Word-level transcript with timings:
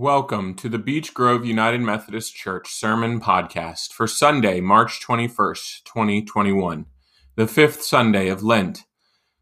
Welcome 0.00 0.54
to 0.58 0.68
the 0.68 0.78
Beech 0.78 1.12
Grove 1.12 1.44
United 1.44 1.80
Methodist 1.80 2.32
Church 2.32 2.72
Sermon 2.72 3.20
Podcast 3.20 3.92
for 3.92 4.06
Sunday, 4.06 4.60
March 4.60 5.04
21st, 5.04 5.82
2021, 5.82 6.86
the 7.34 7.48
fifth 7.48 7.82
Sunday 7.82 8.28
of 8.28 8.44
Lent. 8.44 8.84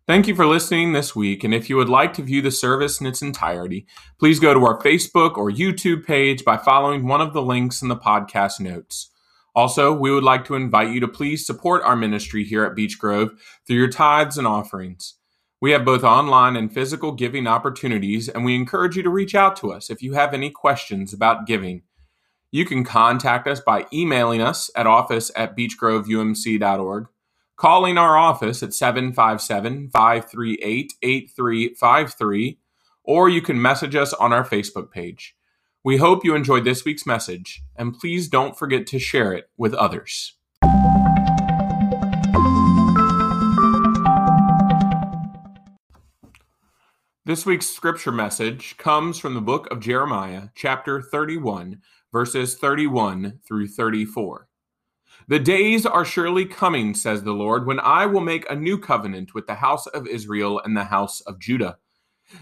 Thank 0.07 0.27
you 0.27 0.35
for 0.35 0.47
listening 0.47 0.95
this 0.95 1.15
week, 1.15 1.45
and 1.45 1.53
if 1.53 1.69
you 1.69 1.77
would 1.77 1.91
like 1.91 2.15
to 2.15 2.23
view 2.23 2.41
the 2.41 2.51
service 2.51 3.03
in 3.03 3.07
its 3.07 3.21
entirety, 3.21 3.87
please 4.19 4.41
go 4.41 4.55
to 4.55 4.65
our 4.65 4.81
Facebook 4.81 5.37
or 5.37 5.51
YouTube 5.51 6.07
page 6.07 6.43
by 6.43 6.57
following 6.57 7.07
one 7.07 7.21
of 7.21 7.35
the 7.35 7.43
links 7.43 7.83
in 7.83 7.89
the 7.89 7.95
podcast 7.95 8.59
notes. 8.59 9.11
Also, 9.55 9.93
we 9.93 10.11
would 10.11 10.25
like 10.25 10.47
to 10.47 10.55
invite 10.55 10.89
you 10.89 11.01
to 11.01 11.07
please 11.09 11.47
support 11.47 11.83
our 11.83 11.97
ministry 11.97 12.45
here 12.45 12.65
at 12.65 12.75
Beech 12.75 12.99
Grove 12.99 13.33
through 13.67 13.77
your 13.77 13.91
tithes 13.91 14.39
and 14.39 14.47
offerings. 14.47 15.17
We 15.61 15.71
have 15.71 15.87
both 15.87 16.05
online 16.05 16.55
and 16.55 16.73
physical 16.73 17.13
giving 17.13 17.47
opportunities, 17.47 18.29
and 18.29 18.45
we 18.45 18.55
encourage 18.55 18.97
you 18.97 19.03
to 19.03 19.11
reach 19.11 19.35
out 19.35 19.57
to 19.57 19.73
us 19.73 19.89
if 19.89 20.03
you 20.03 20.13
have 20.13 20.35
any 20.35 20.51
questions 20.51 21.15
about 21.15 21.47
giving. 21.47 21.83
You 22.51 22.67
can 22.67 22.85
contact 22.85 23.49
us 23.49 23.61
by 23.61 23.87
emailing 23.93 24.43
us 24.43 24.71
at 24.77 24.87
office 24.87 25.31
at 25.35 25.57
beechgroveumc.org, 25.57 27.07
calling 27.57 27.97
our 27.99 28.19
office 28.19 28.63
at 28.63 28.75
757 28.75 29.89
538 29.89 30.93
8353, 31.03 32.59
or 33.03 33.29
you 33.29 33.41
can 33.41 33.61
message 33.61 33.97
us 33.97 34.13
on 34.13 34.35
our 34.35 34.45
Facebook 34.45 34.91
page. 34.91 35.35
We 35.83 35.97
hope 35.97 36.25
you 36.25 36.35
enjoyed 36.35 36.65
this 36.65 36.85
week's 36.85 37.07
message, 37.07 37.63
and 37.77 37.95
please 37.95 38.29
don't 38.29 38.59
forget 38.59 38.87
to 38.89 38.99
share 38.99 39.33
it 39.33 39.49
with 39.57 39.73
others. 39.73 40.35
This 47.27 47.45
week's 47.45 47.67
scripture 47.67 48.13
message 48.13 48.77
comes 48.77 49.19
from 49.19 49.35
the 49.35 49.41
book 49.41 49.67
of 49.73 49.81
Jeremiah, 49.81 50.43
chapter 50.55 51.03
31, 51.03 51.81
verses 52.13 52.57
31 52.57 53.41
through 53.45 53.67
34. 53.67 54.47
The 55.27 55.41
days 55.41 55.85
are 55.85 56.05
surely 56.05 56.45
coming, 56.45 56.95
says 56.95 57.25
the 57.25 57.33
Lord, 57.33 57.67
when 57.67 57.81
I 57.81 58.07
will 58.07 58.21
make 58.21 58.49
a 58.49 58.55
new 58.55 58.79
covenant 58.79 59.35
with 59.35 59.49
the 59.49 59.57
house 59.57 59.89
of 59.89 60.07
Israel 60.07 60.61
and 60.65 60.77
the 60.77 60.85
house 60.85 61.21
of 61.23 61.41
Judah. 61.41 61.79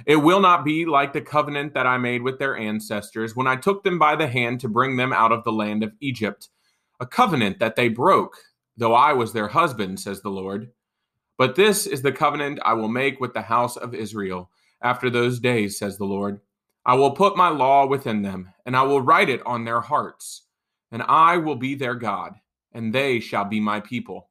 It 0.05 0.17
will 0.17 0.41
not 0.41 0.67
be 0.67 0.85
like 0.85 1.15
the 1.15 1.23
covenant 1.23 1.73
that 1.73 1.87
I 1.87 1.97
made 1.97 2.21
with 2.21 2.39
their 2.39 2.55
ancestors 2.55 3.35
when 3.35 3.47
I 3.47 3.57
took 3.57 3.85
them 3.85 3.99
by 3.99 4.17
the 4.17 4.29
hand 4.29 4.61
to 4.61 4.69
bring 4.69 4.99
them 4.99 5.15
out 5.15 5.33
of 5.33 5.45
the 5.45 5.53
land 5.53 5.83
of 5.83 5.95
Egypt, 6.01 6.51
a 7.01 7.07
covenant 7.07 7.59
that 7.59 7.75
they 7.75 7.89
broke, 7.89 8.37
though 8.77 8.93
I 8.93 9.15
was 9.15 9.33
their 9.33 9.49
husband, 9.49 9.99
says 9.99 10.21
the 10.21 10.29
Lord. 10.29 10.73
But 11.39 11.57
this 11.57 11.87
is 11.87 12.03
the 12.03 12.13
covenant 12.13 12.59
I 12.63 12.75
will 12.75 12.89
make 12.89 13.19
with 13.19 13.33
the 13.33 13.41
house 13.41 13.79
of 13.79 13.95
Israel 13.95 14.51
after 14.85 15.11
those 15.11 15.41
days, 15.41 15.79
says 15.79 15.99
the 15.99 16.05
Lord. 16.05 16.41
I 16.87 16.95
will 16.95 17.13
put 17.13 17.37
my 17.37 17.49
law 17.49 17.87
within 17.87 18.23
them, 18.23 18.53
and 18.67 18.77
I 18.77 18.83
will 18.83 19.01
write 19.01 19.31
it 19.31 19.45
on 19.47 19.65
their 19.65 19.81
hearts. 19.81 20.43
And 20.93 21.03
I 21.03 21.39
will 21.39 21.57
be 21.57 21.75
their 21.75 21.95
God, 21.95 22.35
and 22.73 22.95
they 22.95 23.19
shall 23.19 23.47
be 23.47 23.59
my 23.59 23.81
people. 23.81 24.29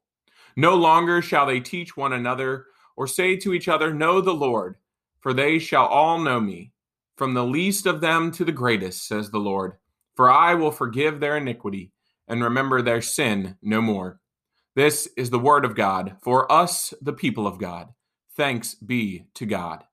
No 0.56 0.76
longer 0.76 1.22
shall 1.22 1.48
they 1.48 1.59
teach 1.59 1.98
one 1.98 2.14
another 2.14 2.68
or 2.96 3.08
say 3.08 3.36
to 3.38 3.54
each 3.54 3.68
other, 3.68 3.94
Know 3.94 4.22
the 4.22 4.34
Lord, 4.34 4.76
for 5.20 5.34
they 5.34 5.58
shall 5.58 5.88
all 5.88 6.20
know 6.20 6.40
me, 6.40 6.72
from 7.18 7.34
the 7.34 7.44
least 7.44 7.88
of 7.88 8.02
them 8.02 8.31
to 8.31 8.46
the 8.46 8.52
greatest, 8.52 9.08
says 9.08 9.31
the 9.31 9.40
Lord. 9.40 9.74
For 10.16 10.30
I 10.30 10.54
will 10.54 10.72
forgive 10.72 11.20
their 11.20 11.38
iniquity 11.38 11.92
and 12.28 12.44
remember 12.44 12.81
their 12.81 13.02
sin 13.02 13.58
no 13.64 13.81
more. 13.81 14.20
This 14.76 15.08
is 15.18 15.31
the 15.31 15.40
word 15.40 15.66
of 15.66 15.76
God 15.76 16.18
for 16.22 16.52
us, 16.52 16.94
the 17.02 17.14
people 17.14 17.48
of 17.48 17.58
God. 17.58 17.90
Thanks 18.36 18.76
be 18.76 19.26
to 19.36 19.46
God. 19.46 19.84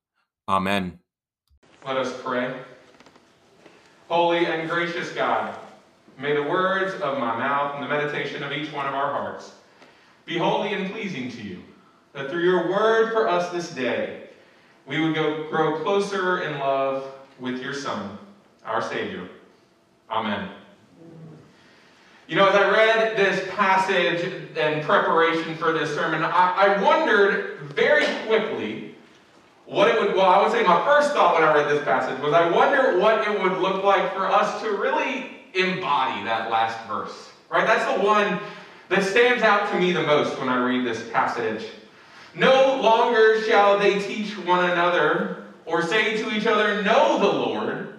Amen. 0.51 0.99
Let 1.87 1.97
us 1.97 2.13
pray. 2.25 2.53
Holy 4.09 4.47
and 4.47 4.69
gracious 4.69 5.13
God, 5.13 5.57
may 6.19 6.35
the 6.35 6.43
words 6.43 6.93
of 6.95 7.21
my 7.21 7.39
mouth 7.39 7.77
and 7.77 7.85
the 7.85 7.89
meditation 7.89 8.43
of 8.43 8.51
each 8.51 8.73
one 8.73 8.85
of 8.85 8.93
our 8.93 9.13
hearts 9.13 9.53
be 10.27 10.37
holy 10.37 10.73
and 10.73 10.91
pleasing 10.91 11.31
to 11.31 11.41
you, 11.41 11.63
that 12.15 12.31
through 12.31 12.43
your 12.43 12.69
word 12.69 13.13
for 13.13 13.29
us 13.29 13.51
this 13.51 13.71
day, 13.71 14.25
we 14.89 15.01
would 15.01 15.15
go, 15.15 15.49
grow 15.51 15.85
closer 15.85 16.41
in 16.41 16.59
love 16.59 17.15
with 17.39 17.63
your 17.63 17.73
Son, 17.73 18.19
our 18.65 18.83
Savior. 18.83 19.29
Amen. 20.11 20.51
You 22.27 22.35
know, 22.35 22.49
as 22.49 22.57
I 22.57 22.69
read 22.73 23.17
this 23.17 23.49
passage 23.55 24.25
in 24.57 24.83
preparation 24.83 25.55
for 25.55 25.73
this 25.73 25.95
sermon, 25.95 26.25
I, 26.25 26.75
I 26.77 26.83
wondered 26.83 27.61
very 27.61 28.07
quickly 28.27 28.91
what 29.71 29.87
it 29.87 30.01
would, 30.01 30.17
well, 30.17 30.27
I 30.27 30.43
would 30.43 30.51
say 30.51 30.65
my 30.65 30.85
first 30.85 31.13
thought 31.13 31.35
when 31.35 31.45
I 31.45 31.55
read 31.55 31.69
this 31.69 31.85
passage 31.85 32.21
was 32.21 32.35
I 32.35 32.51
wonder 32.51 32.99
what 32.99 33.29
it 33.29 33.41
would 33.41 33.59
look 33.59 33.85
like 33.85 34.13
for 34.13 34.27
us 34.27 34.61
to 34.63 34.71
really 34.71 35.31
embody 35.55 36.25
that 36.25 36.51
last 36.51 36.85
verse. 36.89 37.31
Right? 37.49 37.65
That's 37.65 37.97
the 37.97 38.05
one 38.05 38.41
that 38.89 39.05
stands 39.05 39.45
out 39.45 39.71
to 39.71 39.79
me 39.79 39.93
the 39.93 40.03
most 40.03 40.37
when 40.41 40.49
I 40.49 40.57
read 40.57 40.85
this 40.85 41.09
passage. 41.11 41.69
No 42.35 42.81
longer 42.83 43.41
shall 43.43 43.79
they 43.79 44.01
teach 44.01 44.33
one 44.39 44.71
another 44.71 45.45
or 45.67 45.83
say 45.83 46.17
to 46.17 46.35
each 46.35 46.47
other, 46.47 46.83
Know 46.83 47.21
the 47.21 47.27
Lord, 47.27 47.95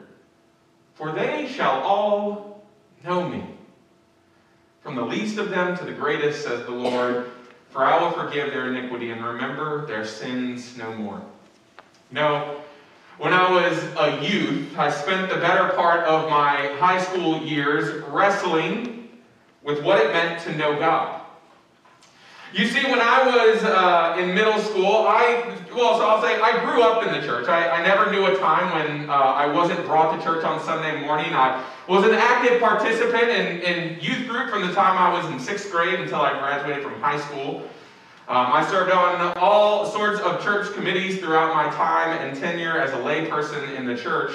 for 0.95 1.13
they 1.13 1.47
shall 1.47 1.81
all 1.83 2.65
know 3.05 3.29
me. 3.29 3.45
From 4.81 4.95
the 4.95 5.05
least 5.05 5.37
of 5.37 5.49
them 5.49 5.77
to 5.77 5.85
the 5.85 5.93
greatest, 5.93 6.43
says 6.43 6.65
the 6.65 6.71
Lord, 6.71 7.31
for 7.69 7.85
I 7.85 8.01
will 8.01 8.11
forgive 8.11 8.51
their 8.51 8.67
iniquity 8.67 9.11
and 9.11 9.23
remember 9.23 9.85
their 9.85 10.05
sins 10.05 10.75
no 10.75 10.93
more. 10.93 11.21
Know, 12.11 12.57
when 13.17 13.31
I 13.31 13.49
was 13.49 13.77
a 13.97 14.21
youth, 14.21 14.77
I 14.77 14.89
spent 14.89 15.29
the 15.29 15.37
better 15.37 15.73
part 15.75 16.01
of 16.01 16.29
my 16.29 16.67
high 16.77 16.99
school 16.99 17.37
years 17.37 18.03
wrestling 18.03 19.07
with 19.63 19.81
what 19.81 19.97
it 19.97 20.11
meant 20.11 20.41
to 20.41 20.55
know 20.57 20.77
God. 20.77 21.21
You 22.53 22.65
see, 22.65 22.83
when 22.83 22.99
I 22.99 23.25
was 23.25 23.63
uh, 23.63 24.17
in 24.19 24.35
middle 24.35 24.59
school, 24.59 25.05
I, 25.07 25.57
well, 25.73 25.97
so 25.97 26.05
I'll 26.05 26.21
say 26.21 26.37
I 26.41 26.61
grew 26.65 26.83
up 26.83 27.01
in 27.05 27.13
the 27.13 27.25
church. 27.25 27.47
I, 27.47 27.69
I 27.69 27.81
never 27.81 28.11
knew 28.11 28.25
a 28.25 28.37
time 28.39 28.73
when 28.73 29.09
uh, 29.09 29.13
I 29.13 29.45
wasn't 29.45 29.85
brought 29.85 30.17
to 30.17 30.21
church 30.21 30.43
on 30.43 30.59
Sunday 30.59 30.99
morning. 30.99 31.33
I 31.33 31.63
was 31.87 32.03
an 32.03 32.13
active 32.13 32.59
participant 32.59 33.29
in, 33.29 33.59
in 33.61 34.01
youth 34.01 34.27
group 34.27 34.49
from 34.49 34.67
the 34.67 34.73
time 34.73 34.97
I 34.97 35.17
was 35.17 35.31
in 35.31 35.39
sixth 35.39 35.71
grade 35.71 36.01
until 36.01 36.19
I 36.19 36.37
graduated 36.37 36.83
from 36.83 36.99
high 36.99 37.19
school. 37.19 37.63
Um, 38.31 38.53
I 38.53 38.65
served 38.65 38.89
on 38.91 39.33
all 39.35 39.85
sorts 39.85 40.21
of 40.21 40.41
church 40.41 40.73
committees 40.73 41.19
throughout 41.19 41.53
my 41.53 41.69
time 41.75 42.17
and 42.17 42.39
tenure 42.39 42.79
as 42.79 42.91
a 42.91 42.95
layperson 42.95 43.75
in 43.75 43.85
the 43.85 43.93
church. 43.93 44.31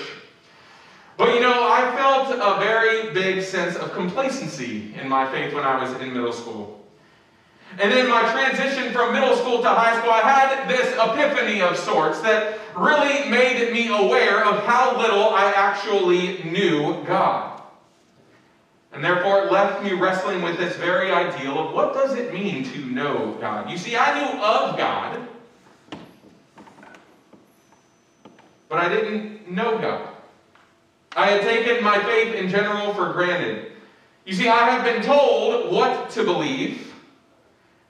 But 1.16 1.32
you 1.32 1.40
know, 1.40 1.54
I 1.54 1.96
felt 1.96 2.28
a 2.28 2.60
very 2.60 3.14
big 3.14 3.42
sense 3.42 3.74
of 3.74 3.94
complacency 3.94 4.94
in 5.00 5.08
my 5.08 5.24
faith 5.32 5.54
when 5.54 5.64
I 5.64 5.82
was 5.82 5.98
in 6.02 6.12
middle 6.12 6.34
school. 6.34 6.84
And 7.78 7.90
in 7.90 8.10
my 8.10 8.20
transition 8.32 8.92
from 8.92 9.14
middle 9.14 9.34
school 9.34 9.62
to 9.62 9.68
high 9.68 9.98
school, 9.98 10.10
I 10.10 10.20
had 10.20 10.68
this 10.68 10.92
epiphany 10.92 11.62
of 11.62 11.78
sorts 11.78 12.20
that 12.20 12.58
really 12.76 13.30
made 13.30 13.72
me 13.72 13.88
aware 13.88 14.44
of 14.44 14.62
how 14.66 14.94
little 14.98 15.30
I 15.30 15.54
actually 15.56 16.42
knew 16.44 17.02
God. 17.06 17.56
And 18.96 19.04
therefore, 19.04 19.40
it 19.40 19.52
left 19.52 19.84
me 19.84 19.92
wrestling 19.92 20.40
with 20.40 20.56
this 20.56 20.74
very 20.76 21.12
ideal 21.12 21.58
of 21.58 21.74
what 21.74 21.92
does 21.92 22.14
it 22.14 22.32
mean 22.32 22.64
to 22.64 22.78
know 22.86 23.36
God? 23.38 23.70
You 23.70 23.76
see, 23.76 23.94
I 23.94 24.18
knew 24.18 24.42
of 24.42 24.78
God, 24.78 25.28
but 28.70 28.78
I 28.78 28.88
didn't 28.88 29.50
know 29.50 29.76
God. 29.76 30.08
I 31.14 31.26
had 31.26 31.42
taken 31.42 31.84
my 31.84 32.02
faith 32.04 32.36
in 32.36 32.48
general 32.48 32.94
for 32.94 33.12
granted. 33.12 33.72
You 34.24 34.32
see, 34.32 34.48
I 34.48 34.70
had 34.70 34.82
been 34.82 35.02
told 35.02 35.70
what 35.70 36.08
to 36.12 36.24
believe 36.24 36.94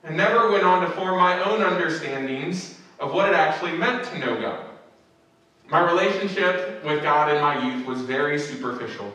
and 0.03 0.17
never 0.17 0.51
went 0.51 0.65
on 0.65 0.81
to 0.81 0.89
form 0.89 1.17
my 1.17 1.41
own 1.41 1.61
understandings 1.61 2.81
of 2.99 3.13
what 3.13 3.29
it 3.29 3.33
actually 3.33 3.77
meant 3.77 4.03
to 4.07 4.19
know 4.19 4.41
God. 4.41 4.65
My 5.69 5.89
relationship 5.89 6.83
with 6.83 7.01
God 7.01 7.33
in 7.33 7.41
my 7.41 7.65
youth 7.65 7.87
was 7.87 8.01
very 8.01 8.37
superficial. 8.37 9.13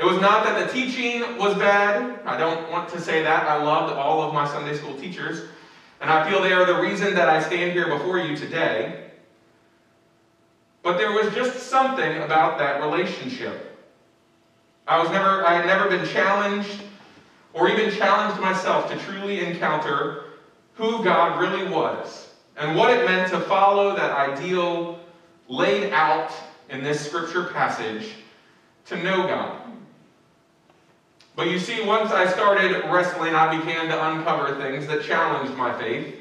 It 0.00 0.06
was 0.06 0.18
not 0.18 0.44
that 0.44 0.66
the 0.66 0.72
teaching 0.72 1.36
was 1.36 1.52
bad. 1.56 2.20
I 2.24 2.38
don't 2.38 2.70
want 2.70 2.88
to 2.88 2.98
say 2.98 3.22
that. 3.22 3.46
I 3.46 3.62
loved 3.62 3.92
all 3.92 4.22
of 4.22 4.32
my 4.32 4.48
Sunday 4.48 4.74
school 4.74 4.94
teachers. 4.94 5.42
And 6.00 6.10
I 6.10 6.28
feel 6.28 6.40
they 6.40 6.54
are 6.54 6.64
the 6.64 6.80
reason 6.80 7.14
that 7.16 7.28
I 7.28 7.42
stand 7.42 7.72
here 7.72 7.86
before 7.86 8.18
you 8.18 8.34
today. 8.34 9.10
But 10.82 10.96
there 10.96 11.12
was 11.12 11.34
just 11.34 11.68
something 11.68 12.16
about 12.22 12.56
that 12.56 12.80
relationship. 12.80 13.78
I 14.86 14.98
was 15.02 15.10
never 15.10 15.46
I 15.46 15.52
had 15.52 15.66
never 15.66 15.90
been 15.90 16.06
challenged 16.06 16.80
or 17.52 17.68
even 17.68 17.90
challenged 17.90 18.40
myself 18.40 18.90
to 18.90 18.96
truly 19.00 19.40
encounter 19.40 20.24
who 20.76 21.04
God 21.04 21.38
really 21.38 21.70
was 21.70 22.30
and 22.56 22.74
what 22.74 22.90
it 22.90 23.04
meant 23.04 23.30
to 23.32 23.40
follow 23.40 23.94
that 23.94 24.12
ideal 24.12 24.98
laid 25.46 25.92
out 25.92 26.32
in 26.70 26.82
this 26.82 27.06
scripture 27.06 27.44
passage 27.44 28.14
to 28.86 28.96
know 29.02 29.26
God. 29.26 29.60
But 31.40 31.48
you 31.48 31.58
see, 31.58 31.82
once 31.82 32.10
I 32.12 32.26
started 32.26 32.84
wrestling, 32.90 33.34
I 33.34 33.58
began 33.58 33.88
to 33.88 34.10
uncover 34.10 34.56
things 34.56 34.86
that 34.88 35.02
challenged 35.02 35.56
my 35.56 35.72
faith 35.80 36.16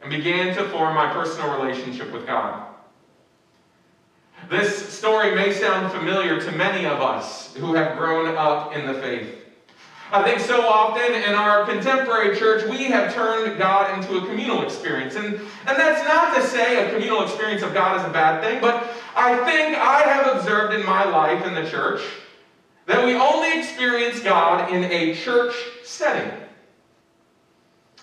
and 0.00 0.08
began 0.08 0.54
to 0.54 0.68
form 0.68 0.94
my 0.94 1.12
personal 1.12 1.60
relationship 1.60 2.12
with 2.12 2.24
God. 2.24 2.68
This 4.48 4.96
story 4.96 5.34
may 5.34 5.52
sound 5.52 5.90
familiar 5.90 6.40
to 6.40 6.52
many 6.52 6.86
of 6.86 7.00
us 7.00 7.52
who 7.56 7.74
have 7.74 7.98
grown 7.98 8.36
up 8.36 8.76
in 8.76 8.86
the 8.86 8.94
faith. 8.94 9.44
I 10.12 10.22
think 10.22 10.38
so 10.38 10.68
often 10.68 11.12
in 11.12 11.34
our 11.34 11.66
contemporary 11.66 12.36
church, 12.36 12.64
we 12.70 12.84
have 12.84 13.12
turned 13.12 13.58
God 13.58 13.98
into 13.98 14.18
a 14.18 14.26
communal 14.28 14.62
experience. 14.62 15.16
And, 15.16 15.34
and 15.34 15.76
that's 15.76 16.06
not 16.06 16.36
to 16.36 16.46
say 16.46 16.86
a 16.86 16.92
communal 16.92 17.24
experience 17.24 17.62
of 17.64 17.74
God 17.74 17.98
is 17.98 18.06
a 18.06 18.12
bad 18.12 18.40
thing, 18.40 18.60
but 18.60 18.88
I 19.16 19.34
think 19.44 19.76
I 19.76 20.02
have 20.02 20.36
observed 20.36 20.74
in 20.74 20.86
my 20.86 21.02
life 21.02 21.44
in 21.44 21.54
the 21.54 21.68
church 21.68 22.02
that 22.86 23.04
we 23.04 23.14
only 23.14 23.58
experience 23.58 24.20
God 24.20 24.72
in 24.72 24.84
a 24.84 25.14
church 25.14 25.54
setting. 25.84 26.30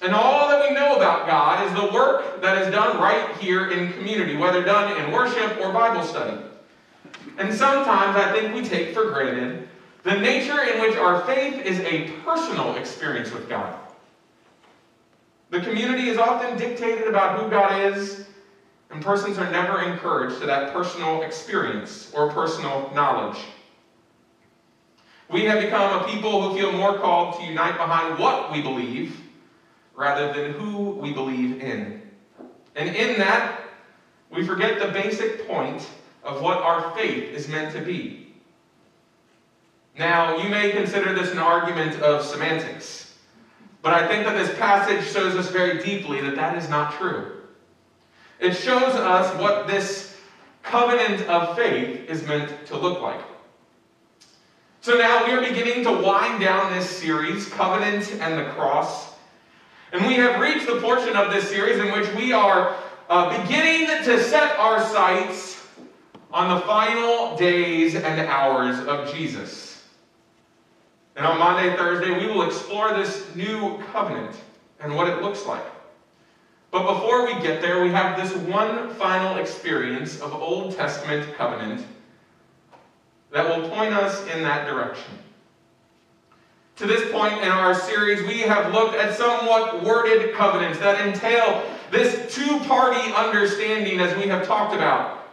And 0.01 0.15
all 0.15 0.49
that 0.49 0.67
we 0.67 0.73
know 0.73 0.95
about 0.95 1.27
God 1.27 1.67
is 1.67 1.79
the 1.79 1.93
work 1.93 2.41
that 2.41 2.61
is 2.63 2.71
done 2.73 2.99
right 2.99 3.35
here 3.37 3.69
in 3.69 3.93
community, 3.93 4.35
whether 4.35 4.63
done 4.63 4.99
in 4.99 5.11
worship 5.11 5.59
or 5.59 5.71
Bible 5.71 6.03
study. 6.03 6.41
And 7.37 7.53
sometimes 7.53 8.17
I 8.17 8.31
think 8.31 8.55
we 8.55 8.67
take 8.67 8.93
for 8.93 9.11
granted 9.11 9.67
the 10.03 10.17
nature 10.17 10.63
in 10.63 10.81
which 10.81 10.97
our 10.97 11.21
faith 11.25 11.63
is 11.63 11.79
a 11.81 12.09
personal 12.23 12.75
experience 12.75 13.31
with 13.31 13.47
God. 13.47 13.77
The 15.51 15.61
community 15.61 16.09
is 16.09 16.17
often 16.17 16.57
dictated 16.57 17.07
about 17.07 17.39
who 17.39 17.49
God 17.49 17.93
is, 17.93 18.25
and 18.89 19.03
persons 19.03 19.37
are 19.37 19.51
never 19.51 19.83
encouraged 19.83 20.39
to 20.39 20.47
that 20.47 20.73
personal 20.73 21.21
experience 21.21 22.11
or 22.15 22.31
personal 22.31 22.91
knowledge. 22.95 23.37
We 25.31 25.45
have 25.45 25.61
become 25.61 26.01
a 26.01 26.07
people 26.07 26.41
who 26.41 26.57
feel 26.57 26.73
more 26.73 26.97
called 26.97 27.39
to 27.39 27.45
unite 27.45 27.77
behind 27.77 28.19
what 28.19 28.51
we 28.51 28.61
believe 28.61 29.21
rather 29.95 30.33
than 30.33 30.51
who 30.53 30.89
we 30.89 31.13
believe 31.13 31.61
in. 31.61 32.01
And 32.75 32.93
in 32.93 33.17
that, 33.19 33.61
we 34.29 34.45
forget 34.45 34.79
the 34.79 34.87
basic 34.87 35.47
point 35.47 35.87
of 36.23 36.41
what 36.41 36.57
our 36.57 36.93
faith 36.95 37.33
is 37.33 37.47
meant 37.47 37.73
to 37.75 37.81
be. 37.81 38.33
Now, 39.97 40.37
you 40.37 40.49
may 40.49 40.71
consider 40.71 41.13
this 41.13 41.31
an 41.31 41.39
argument 41.39 42.01
of 42.01 42.23
semantics, 42.25 43.13
but 43.81 43.93
I 43.93 44.07
think 44.07 44.25
that 44.25 44.37
this 44.37 44.57
passage 44.57 45.05
shows 45.11 45.35
us 45.35 45.49
very 45.49 45.81
deeply 45.81 46.21
that 46.21 46.35
that 46.35 46.57
is 46.57 46.69
not 46.69 46.93
true. 46.93 47.37
It 48.39 48.53
shows 48.53 48.95
us 48.95 49.39
what 49.39 49.67
this 49.67 50.17
covenant 50.63 51.27
of 51.29 51.55
faith 51.55 52.09
is 52.09 52.25
meant 52.27 52.65
to 52.67 52.77
look 52.77 53.01
like. 53.01 53.21
So 54.83 54.97
now 54.97 55.27
we 55.27 55.33
are 55.33 55.41
beginning 55.41 55.83
to 55.83 55.91
wind 55.91 56.41
down 56.41 56.73
this 56.73 56.89
series, 56.89 57.47
Covenant 57.49 58.11
and 58.19 58.39
the 58.39 58.51
Cross. 58.53 59.13
And 59.93 60.07
we 60.07 60.15
have 60.15 60.41
reached 60.41 60.65
the 60.65 60.81
portion 60.81 61.15
of 61.15 61.31
this 61.31 61.47
series 61.47 61.77
in 61.77 61.91
which 61.91 62.11
we 62.15 62.33
are 62.33 62.75
uh, 63.07 63.43
beginning 63.43 63.85
to 64.05 64.23
set 64.23 64.57
our 64.57 64.83
sights 64.83 65.63
on 66.33 66.55
the 66.55 66.65
final 66.65 67.37
days 67.37 67.93
and 67.93 68.21
hours 68.21 68.79
of 68.87 69.13
Jesus. 69.13 69.83
And 71.15 71.27
on 71.27 71.37
Maundy, 71.37 71.77
Thursday, 71.77 72.17
we 72.17 72.33
will 72.33 72.41
explore 72.41 72.91
this 72.95 73.35
new 73.35 73.77
covenant 73.91 74.35
and 74.79 74.95
what 74.95 75.07
it 75.07 75.21
looks 75.21 75.45
like. 75.45 75.65
But 76.71 76.91
before 76.91 77.27
we 77.27 77.39
get 77.43 77.61
there, 77.61 77.83
we 77.83 77.91
have 77.91 78.19
this 78.19 78.35
one 78.47 78.89
final 78.95 79.37
experience 79.37 80.19
of 80.21 80.33
Old 80.33 80.75
Testament 80.75 81.35
covenant 81.35 81.85
that 83.31 83.47
will 83.47 83.69
point 83.69 83.93
us 83.93 84.25
in 84.27 84.43
that 84.43 84.67
direction. 84.67 85.17
To 86.77 86.87
this 86.87 87.11
point 87.11 87.41
in 87.41 87.47
our 87.47 87.75
series, 87.75 88.21
we 88.27 88.39
have 88.39 88.73
looked 88.73 88.95
at 88.95 89.15
somewhat 89.15 89.83
worded 89.83 90.33
covenants 90.33 90.79
that 90.79 91.05
entail 91.05 91.63
this 91.91 92.33
two 92.33 92.59
party 92.61 93.13
understanding, 93.13 93.99
as 93.99 94.15
we 94.17 94.27
have 94.29 94.47
talked 94.47 94.73
about. 94.73 95.27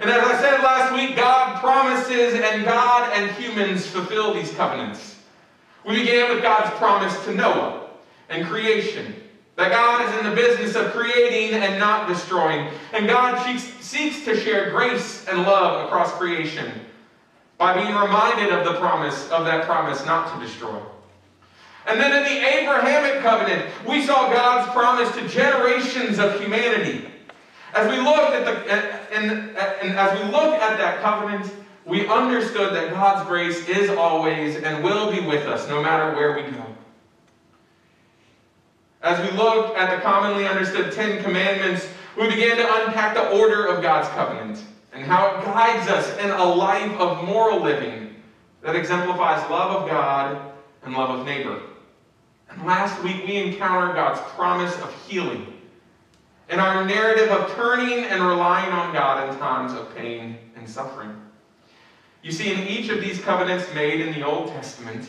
And 0.00 0.10
as 0.10 0.22
I 0.22 0.40
said 0.40 0.62
last 0.62 0.94
week, 0.94 1.16
God 1.16 1.60
promises 1.60 2.34
and 2.34 2.64
God 2.64 3.12
and 3.14 3.30
humans 3.32 3.86
fulfill 3.86 4.32
these 4.34 4.52
covenants. 4.52 5.16
We 5.86 6.00
began 6.00 6.32
with 6.32 6.42
God's 6.42 6.70
promise 6.78 7.24
to 7.24 7.34
Noah 7.34 7.88
and 8.28 8.46
creation. 8.46 9.14
That 9.56 9.70
God 9.70 10.08
is 10.08 10.18
in 10.18 10.30
the 10.30 10.36
business 10.36 10.76
of 10.76 10.92
creating 10.92 11.54
and 11.60 11.78
not 11.78 12.08
destroying. 12.08 12.68
And 12.92 13.06
God 13.06 13.44
seeks 13.80 14.24
to 14.24 14.38
share 14.38 14.70
grace 14.70 15.26
and 15.28 15.42
love 15.42 15.86
across 15.86 16.12
creation 16.12 16.72
by 17.62 17.80
being 17.80 17.94
reminded 17.94 18.52
of 18.52 18.64
the 18.64 18.74
promise, 18.80 19.30
of 19.30 19.44
that 19.44 19.66
promise 19.66 20.04
not 20.04 20.34
to 20.34 20.44
destroy. 20.44 20.82
And 21.86 22.00
then 22.00 22.10
in 22.10 22.24
the 22.24 22.58
Abrahamic 22.58 23.22
covenant, 23.22 23.70
we 23.86 24.04
saw 24.04 24.28
God's 24.32 24.68
promise 24.72 25.08
to 25.14 25.28
generations 25.28 26.18
of 26.18 26.40
humanity. 26.40 27.08
As 27.72 27.88
we 27.88 27.98
looked 27.98 28.32
at 28.34 28.44
the 28.44 29.14
and, 29.16 29.56
and 29.56 29.96
as 29.96 30.18
we 30.18 30.32
look 30.32 30.60
at 30.60 30.76
that 30.76 31.02
covenant, 31.02 31.52
we 31.86 32.08
understood 32.08 32.74
that 32.74 32.90
God's 32.90 33.28
grace 33.28 33.68
is 33.68 33.90
always 33.90 34.56
and 34.56 34.82
will 34.82 35.12
be 35.12 35.20
with 35.20 35.46
us 35.46 35.68
no 35.68 35.80
matter 35.80 36.16
where 36.16 36.34
we 36.34 36.50
go. 36.50 36.66
As 39.02 39.20
we 39.20 39.36
looked 39.36 39.78
at 39.78 39.94
the 39.94 40.02
commonly 40.02 40.48
understood 40.48 40.92
Ten 40.92 41.22
Commandments, 41.22 41.86
we 42.18 42.28
began 42.28 42.56
to 42.56 42.82
unpack 42.82 43.14
the 43.14 43.30
order 43.30 43.66
of 43.66 43.82
God's 43.82 44.08
covenant 44.08 44.64
and 44.92 45.04
how 45.04 45.36
it 45.36 45.44
guides 45.44 45.88
us 45.88 46.16
in 46.18 46.30
a 46.30 46.44
life 46.44 46.92
of 47.00 47.24
moral 47.24 47.60
living 47.60 48.14
that 48.62 48.76
exemplifies 48.76 49.48
love 49.50 49.82
of 49.82 49.88
God 49.88 50.52
and 50.84 50.94
love 50.94 51.18
of 51.18 51.26
neighbor. 51.26 51.60
And 52.50 52.66
last 52.66 53.02
week 53.02 53.26
we 53.26 53.36
encountered 53.36 53.94
God's 53.94 54.20
promise 54.32 54.74
of 54.80 54.94
healing 55.08 55.46
and 56.48 56.60
our 56.60 56.84
narrative 56.84 57.30
of 57.30 57.50
turning 57.54 58.04
and 58.04 58.22
relying 58.22 58.70
on 58.72 58.92
God 58.92 59.28
in 59.28 59.38
times 59.38 59.72
of 59.72 59.94
pain 59.96 60.36
and 60.54 60.68
suffering. 60.68 61.16
You 62.22 62.30
see, 62.30 62.52
in 62.52 62.60
each 62.68 62.88
of 62.90 63.00
these 63.00 63.20
covenants 63.20 63.72
made 63.74 64.00
in 64.00 64.12
the 64.12 64.24
Old 64.24 64.48
Testament, 64.48 65.08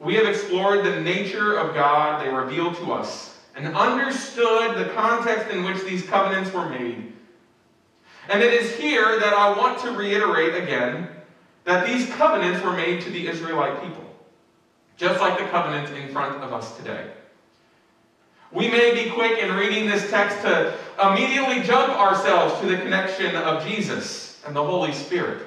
we 0.00 0.14
have 0.14 0.26
explored 0.26 0.84
the 0.84 1.00
nature 1.00 1.56
of 1.56 1.74
God 1.74 2.24
they 2.24 2.30
reveal 2.30 2.74
to 2.74 2.92
us 2.92 3.38
and 3.54 3.74
understood 3.76 4.76
the 4.76 4.92
context 4.92 5.48
in 5.54 5.64
which 5.64 5.82
these 5.84 6.04
covenants 6.04 6.52
were 6.52 6.68
made. 6.68 7.12
And 8.28 8.42
it 8.42 8.52
is 8.52 8.74
here 8.76 9.20
that 9.20 9.32
I 9.32 9.56
want 9.56 9.78
to 9.80 9.92
reiterate 9.92 10.62
again 10.62 11.08
that 11.64 11.86
these 11.86 12.08
covenants 12.14 12.64
were 12.64 12.72
made 12.72 13.00
to 13.02 13.10
the 13.10 13.28
Israelite 13.28 13.82
people 13.82 14.06
just 14.96 15.20
like 15.20 15.38
the 15.38 15.44
covenant 15.46 15.94
in 15.96 16.08
front 16.08 16.42
of 16.42 16.52
us 16.52 16.76
today. 16.76 17.10
We 18.50 18.68
may 18.68 18.94
be 18.94 19.10
quick 19.10 19.38
in 19.38 19.54
reading 19.54 19.86
this 19.86 20.08
text 20.10 20.40
to 20.42 20.74
immediately 21.02 21.62
jump 21.62 21.92
ourselves 21.98 22.58
to 22.60 22.66
the 22.66 22.78
connection 22.78 23.34
of 23.36 23.66
Jesus 23.66 24.42
and 24.46 24.56
the 24.56 24.64
Holy 24.64 24.92
Spirit. 24.92 25.46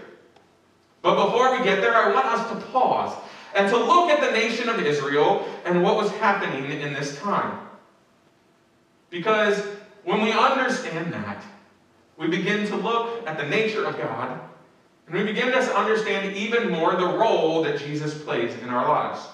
But 1.02 1.25
before 1.25 1.58
we 1.58 1.63
get 1.63 1.82
there, 1.82 1.96
I 1.96 2.13
want 2.13 2.25
us 2.27 2.50
to 2.50 2.68
pause 2.68 3.18
and 3.56 3.70
to 3.70 3.77
look 3.77 4.12
at 4.12 4.22
the 4.22 4.32
nation 4.32 4.70
of 4.70 4.80
Israel 4.80 5.48
and 5.65 5.82
what 5.82 5.96
was 5.96 6.12
happening 6.12 6.70
in 6.70 6.94
this 6.94 7.18
time. 7.20 7.58
Because 9.10 9.60
when 10.03 10.22
we 10.22 10.32
understand 10.32 11.12
that, 11.13 11.44
we 12.20 12.28
begin 12.28 12.68
to 12.68 12.76
look 12.76 13.26
at 13.26 13.38
the 13.38 13.46
nature 13.46 13.86
of 13.86 13.98
God 13.98 14.40
and 15.08 15.16
we 15.18 15.24
begin 15.24 15.52
to 15.54 15.78
understand 15.78 16.36
even 16.36 16.70
more 16.70 16.96
the 16.96 17.08
role 17.08 17.64
that 17.64 17.80
Jesus 17.80 18.22
plays 18.22 18.54
in 18.62 18.70
our 18.70 18.88
lives. 18.88 19.26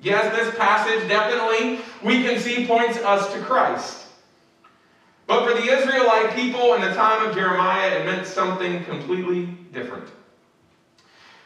Yes, 0.00 0.34
this 0.34 0.56
passage 0.56 1.06
definitely 1.08 1.80
we 2.02 2.22
can 2.22 2.38
see 2.38 2.66
points 2.66 2.98
us 2.98 3.30
to 3.34 3.40
Christ. 3.40 4.06
But 5.26 5.46
for 5.46 5.60
the 5.60 5.66
Israelite 5.66 6.34
people 6.34 6.74
in 6.74 6.80
the 6.80 6.94
time 6.94 7.28
of 7.28 7.34
Jeremiah, 7.34 7.98
it 7.98 8.06
meant 8.06 8.26
something 8.26 8.84
completely 8.84 9.46
different. 9.72 10.08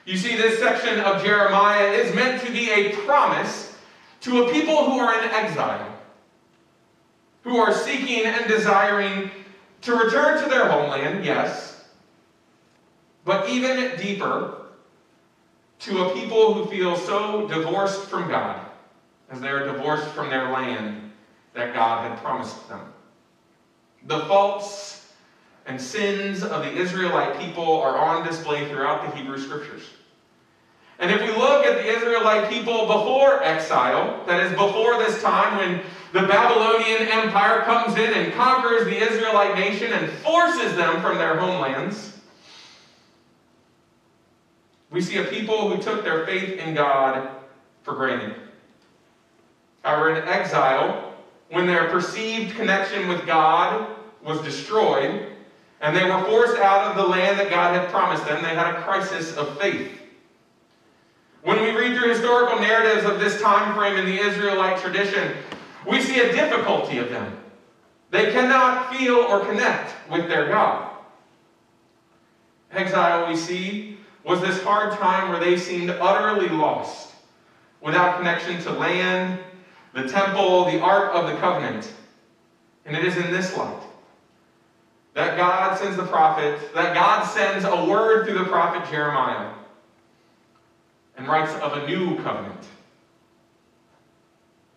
You 0.05 0.19
see, 0.19 0.37
this 0.37 0.59
section 0.59 1.01
of 1.01 1.25
Jeremiah 1.25 1.89
is 1.93 2.15
meant 2.15 2.45
to 2.45 2.53
be 2.53 2.71
a 2.71 2.95
promise 2.97 3.75
to 4.21 4.45
a 4.45 4.53
people 4.53 4.85
who 4.85 4.99
are 4.99 5.19
in 5.19 5.31
exile, 5.31 5.99
who 7.43 7.57
are 7.57 7.73
seeking 7.73 8.27
and 8.27 8.47
desiring 8.47 9.31
to 9.83 9.95
return 9.95 10.41
to 10.41 10.49
their 10.49 10.69
homeland, 10.69 11.25
yes, 11.25 11.85
but 13.25 13.49
even 13.49 13.97
deeper, 13.97 14.59
to 15.81 16.05
a 16.05 16.15
people 16.15 16.55
who 16.55 16.65
feel 16.71 16.97
so 16.97 17.49
divorced 17.49 18.03
from 18.09 18.29
God 18.29 18.65
as 19.29 19.41
they 19.41 19.49
are 19.49 19.67
divorced 19.67 20.09
from 20.09 20.31
their 20.31 20.51
land 20.51 21.11
that 21.55 21.75
God 21.75 22.09
had 22.09 22.19
promised 22.23 22.69
them. 22.69 22.93
The 24.05 24.21
faults 24.27 25.07
and 25.67 25.81
sins 25.81 26.43
of 26.43 26.63
the 26.63 26.73
Israelite 26.73 27.39
people 27.39 27.81
are 27.81 27.97
on 27.97 28.25
display 28.25 28.69
throughout 28.69 29.05
the 29.05 29.17
Hebrew 29.17 29.39
Scriptures. 29.39 29.91
And 31.03 31.11
if 31.11 31.21
we 31.21 31.37
look 31.37 31.67
at 31.67 31.79
the 31.79 31.85
Israelite 31.85 32.49
people 32.49 32.87
before 32.87 33.43
exile, 33.43 34.23
that 34.29 34.41
is 34.41 34.53
before 34.53 34.99
this 34.99 35.21
time 35.21 35.59
when 35.59 35.81
the 36.13 36.29
Babylonian 36.29 37.09
Empire 37.09 37.63
comes 37.63 37.97
in 37.99 38.15
and 38.15 38.33
conquers 38.35 38.85
the 38.85 38.97
Israelite 38.97 39.57
nation 39.57 39.93
and 39.93 40.09
forces 40.19 40.77
them 40.77 41.03
from 41.03 41.19
their 41.19 41.37
homelands, 41.39 42.21
we 44.91 45.01
see 45.01 45.17
a 45.17 45.25
people 45.25 45.69
who 45.69 45.83
took 45.83 46.05
their 46.05 46.25
faith 46.25 46.61
in 46.61 46.73
God 46.73 47.29
for 47.83 47.95
granted. 47.95 48.37
However, 49.83 50.15
in 50.15 50.29
exile, 50.29 51.15
when 51.51 51.67
their 51.67 51.89
perceived 51.89 52.55
connection 52.55 53.09
with 53.09 53.27
God 53.27 53.89
was 54.23 54.41
destroyed, 54.43 55.27
and 55.81 55.97
they 55.97 56.09
were 56.09 56.23
forced 56.27 56.63
out 56.63 56.93
of 56.93 56.97
the 56.97 57.03
land 57.03 57.41
that 57.41 57.51
God 57.51 57.75
had 57.75 57.91
promised 57.91 58.25
them. 58.25 58.41
They 58.41 58.55
had 58.55 58.73
a 58.73 58.83
crisis 58.83 59.37
of 59.37 59.59
faith. 59.59 60.02
When 61.43 61.61
we 61.61 61.73
read 61.73 61.97
through 61.97 62.11
historical 62.11 62.61
narratives 62.61 63.05
of 63.05 63.19
this 63.19 63.41
time 63.41 63.75
frame 63.75 63.97
in 63.97 64.05
the 64.05 64.19
Israelite 64.21 64.81
tradition, 64.81 65.37
we 65.89 66.01
see 66.01 66.21
a 66.21 66.33
difficulty 66.33 66.99
of 66.99 67.11
them. 67.11 67.37
They 68.11 68.31
cannot 68.31 68.95
feel 68.95 69.17
or 69.17 69.45
connect 69.45 69.93
with 70.09 70.29
their 70.29 70.49
God. 70.49 70.91
Exile, 72.71 73.29
we 73.29 73.37
see, 73.37 73.99
was 74.25 74.41
this 74.41 74.63
hard 74.63 74.93
time 74.99 75.31
where 75.31 75.41
they 75.41 75.59
seemed 75.59 75.91
utterly 75.91 76.49
lost, 76.49 77.13
without 77.81 78.19
connection 78.19 78.61
to 78.63 78.71
land, 78.71 79.41
the 79.95 80.07
temple, 80.07 80.67
the 80.67 80.81
ark 80.81 81.11
of 81.13 81.27
the 81.27 81.37
covenant. 81.39 81.93
And 82.87 82.97
it 82.97 83.05
is 83.05 83.17
in 83.17 83.33
this 83.33 83.57
light 83.57 83.83
that 85.15 85.37
God 85.37 85.77
sends 85.77 85.97
the 85.97 86.05
prophet, 86.05 86.59
that 86.75 86.95
God 86.95 87.25
sends 87.25 87.65
a 87.65 87.85
word 87.85 88.27
through 88.27 88.39
the 88.39 88.45
prophet 88.45 88.89
Jeremiah 88.91 89.53
and 91.17 91.29
writes 91.29 91.53
of 91.61 91.75
a 91.75 91.87
new 91.87 92.17
covenant. 92.23 92.65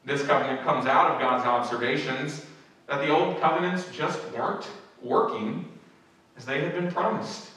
This 0.05 0.25
covenant 0.25 0.61
comes 0.61 0.85
out 0.85 1.11
of 1.11 1.19
God's 1.19 1.45
observations 1.45 2.45
that 2.87 2.99
the 3.05 3.09
old 3.09 3.39
covenants 3.41 3.85
just 3.91 4.19
weren't 4.31 4.67
working 5.01 5.65
as 6.37 6.45
they 6.45 6.61
had 6.61 6.73
been 6.73 6.91
promised. 6.91 7.49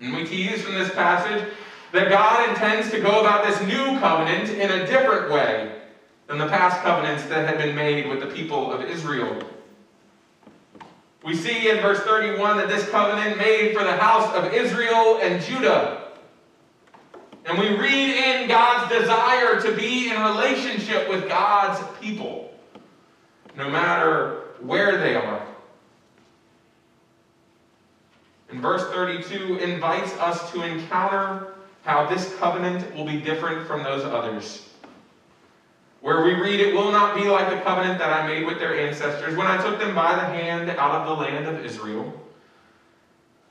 And 0.00 0.14
we 0.14 0.24
tease 0.24 0.62
from 0.62 0.74
this 0.74 0.92
passage 0.92 1.46
that 1.92 2.08
God 2.08 2.48
intends 2.50 2.90
to 2.90 3.00
go 3.00 3.20
about 3.20 3.46
this 3.46 3.60
new 3.62 3.98
covenant 4.00 4.50
in 4.50 4.70
a 4.70 4.86
different 4.86 5.30
way 5.30 5.72
than 6.26 6.38
the 6.38 6.48
past 6.48 6.82
covenants 6.82 7.24
that 7.26 7.48
had 7.48 7.58
been 7.58 7.76
made 7.76 8.08
with 8.08 8.20
the 8.20 8.26
people 8.26 8.72
of 8.72 8.82
Israel. 8.82 9.38
We 11.22 11.34
see 11.34 11.70
in 11.70 11.78
verse 11.78 12.00
31 12.00 12.56
that 12.58 12.68
this 12.68 12.88
covenant 12.90 13.38
made 13.38 13.76
for 13.76 13.84
the 13.84 13.96
house 13.96 14.32
of 14.34 14.52
Israel 14.52 15.18
and 15.22 15.42
Judah. 15.42 16.05
And 17.46 17.58
we 17.58 17.68
read 17.76 18.16
in 18.16 18.48
God's 18.48 18.92
desire 18.92 19.60
to 19.60 19.72
be 19.76 20.10
in 20.10 20.20
relationship 20.20 21.08
with 21.08 21.28
God's 21.28 21.80
people, 22.00 22.52
no 23.56 23.70
matter 23.70 24.42
where 24.60 24.98
they 24.98 25.14
are. 25.14 25.46
And 28.50 28.60
verse 28.60 28.84
32 28.92 29.58
invites 29.58 30.12
us 30.14 30.50
to 30.52 30.62
encounter 30.62 31.54
how 31.84 32.06
this 32.06 32.34
covenant 32.38 32.94
will 32.94 33.04
be 33.04 33.20
different 33.20 33.66
from 33.66 33.84
those 33.84 34.04
others. 34.04 34.68
Where 36.00 36.24
we 36.24 36.34
read, 36.34 36.60
It 36.60 36.74
will 36.74 36.90
not 36.90 37.16
be 37.16 37.24
like 37.28 37.50
the 37.50 37.60
covenant 37.60 37.98
that 37.98 38.12
I 38.12 38.26
made 38.26 38.44
with 38.44 38.58
their 38.58 38.78
ancestors 38.78 39.36
when 39.36 39.46
I 39.46 39.62
took 39.62 39.78
them 39.78 39.94
by 39.94 40.14
the 40.14 40.24
hand 40.24 40.70
out 40.70 40.92
of 40.92 41.06
the 41.06 41.24
land 41.24 41.46
of 41.46 41.64
Israel. 41.64 42.12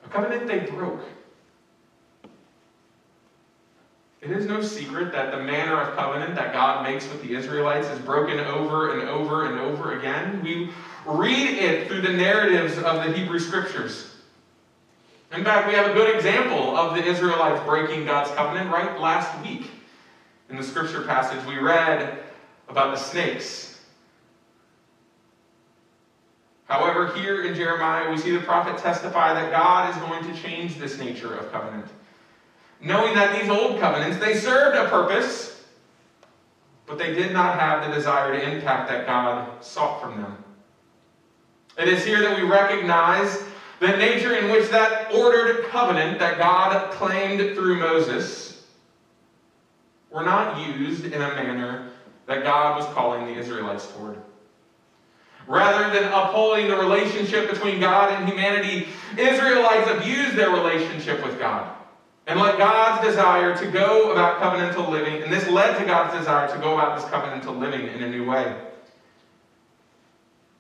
A 0.06 0.10
covenant 0.10 0.48
they 0.48 0.60
broke. 0.60 1.04
It 4.26 4.32
is 4.32 4.48
no 4.48 4.60
secret 4.60 5.12
that 5.12 5.30
the 5.30 5.38
manner 5.38 5.80
of 5.80 5.96
covenant 5.96 6.34
that 6.34 6.52
God 6.52 6.82
makes 6.82 7.08
with 7.08 7.22
the 7.22 7.36
Israelites 7.36 7.88
is 7.90 8.00
broken 8.00 8.40
over 8.40 8.90
and 8.90 9.08
over 9.08 9.46
and 9.46 9.60
over 9.60 10.00
again. 10.00 10.42
We 10.42 10.72
read 11.06 11.60
it 11.60 11.88
through 11.88 12.02
the 12.02 12.10
narratives 12.10 12.80
of 12.80 13.04
the 13.04 13.12
Hebrew 13.12 13.38
Scriptures. 13.38 14.16
In 15.32 15.44
fact, 15.44 15.68
we 15.68 15.76
have 15.76 15.92
a 15.92 15.94
good 15.94 16.16
example 16.16 16.76
of 16.76 16.96
the 16.96 17.06
Israelites 17.06 17.64
breaking 17.68 18.06
God's 18.06 18.32
covenant 18.32 18.72
right 18.72 19.00
last 19.00 19.40
week. 19.44 19.70
In 20.50 20.56
the 20.56 20.64
scripture 20.64 21.04
passage, 21.04 21.46
we 21.46 21.60
read 21.60 22.24
about 22.68 22.96
the 22.96 23.00
snakes. 23.00 23.78
However, 26.64 27.14
here 27.14 27.44
in 27.44 27.54
Jeremiah, 27.54 28.10
we 28.10 28.18
see 28.18 28.32
the 28.32 28.40
prophet 28.40 28.80
testify 28.80 29.34
that 29.34 29.52
God 29.52 29.92
is 29.92 30.02
going 30.02 30.24
to 30.24 30.42
change 30.42 30.80
this 30.80 30.98
nature 30.98 31.36
of 31.36 31.52
covenant 31.52 31.86
knowing 32.82 33.14
that 33.16 33.40
these 33.40 33.50
old 33.50 33.80
covenants, 33.80 34.18
they 34.18 34.36
served 34.36 34.78
a 34.78 34.90
purpose, 34.90 35.64
but 36.86 36.98
they 36.98 37.14
did 37.14 37.32
not 37.32 37.60
have 37.60 37.88
the 37.88 37.96
desire 37.96 38.38
to 38.38 38.52
impact 38.52 38.90
that 38.90 39.06
God 39.06 39.64
sought 39.64 40.02
from 40.02 40.22
them. 40.22 40.38
It 41.78 41.88
is 41.88 42.06
here 42.06 42.22
that 42.22 42.40
we 42.40 42.48
recognize 42.48 43.44
the 43.80 43.98
nature 43.98 44.36
in 44.36 44.52
which 44.52 44.70
that 44.70 45.14
ordered 45.14 45.66
covenant 45.66 46.20
that 46.20 46.38
God 46.38 46.92
claimed 46.92 47.56
through 47.56 47.80
Moses 47.80 48.66
were 50.10 50.24
not 50.24 50.66
used 50.78 51.06
in 51.06 51.22
a 51.22 51.36
manner 51.36 51.90
that 52.28 52.44
God 52.44 52.78
was 52.78 52.86
calling 52.94 53.26
the 53.26 53.34
Israelites 53.34 53.92
toward. 53.92 54.18
Rather 55.48 55.94
than 55.94 56.12
upholding 56.12 56.68
the 56.70 56.78
relationship 56.78 57.50
between 57.50 57.80
God 57.80 58.12
and 58.14 58.28
humanity, 58.28 58.88
Israelites 59.18 59.90
abused 59.92 60.36
their 60.36 60.50
relationship 60.52 61.24
with 61.24 61.38
God 61.38 61.76
and 62.28 62.40
let 62.40 62.58
God's 62.58 63.06
desire 63.06 63.56
to 63.56 63.68
go 63.68 64.12
about 64.12 64.42
covenantal 64.42 64.90
living, 64.90 65.22
and 65.22 65.32
this 65.32 65.48
led 65.48 65.78
to 65.78 65.86
God's 65.86 66.18
desire 66.18 66.48
to 66.52 66.58
go 66.60 66.74
about 66.74 67.00
this 67.00 67.10
covenantal 67.10 67.58
living 67.58 67.88
in 67.88 68.04
a 68.04 68.10
new 68.10 68.26
way. 68.26 68.56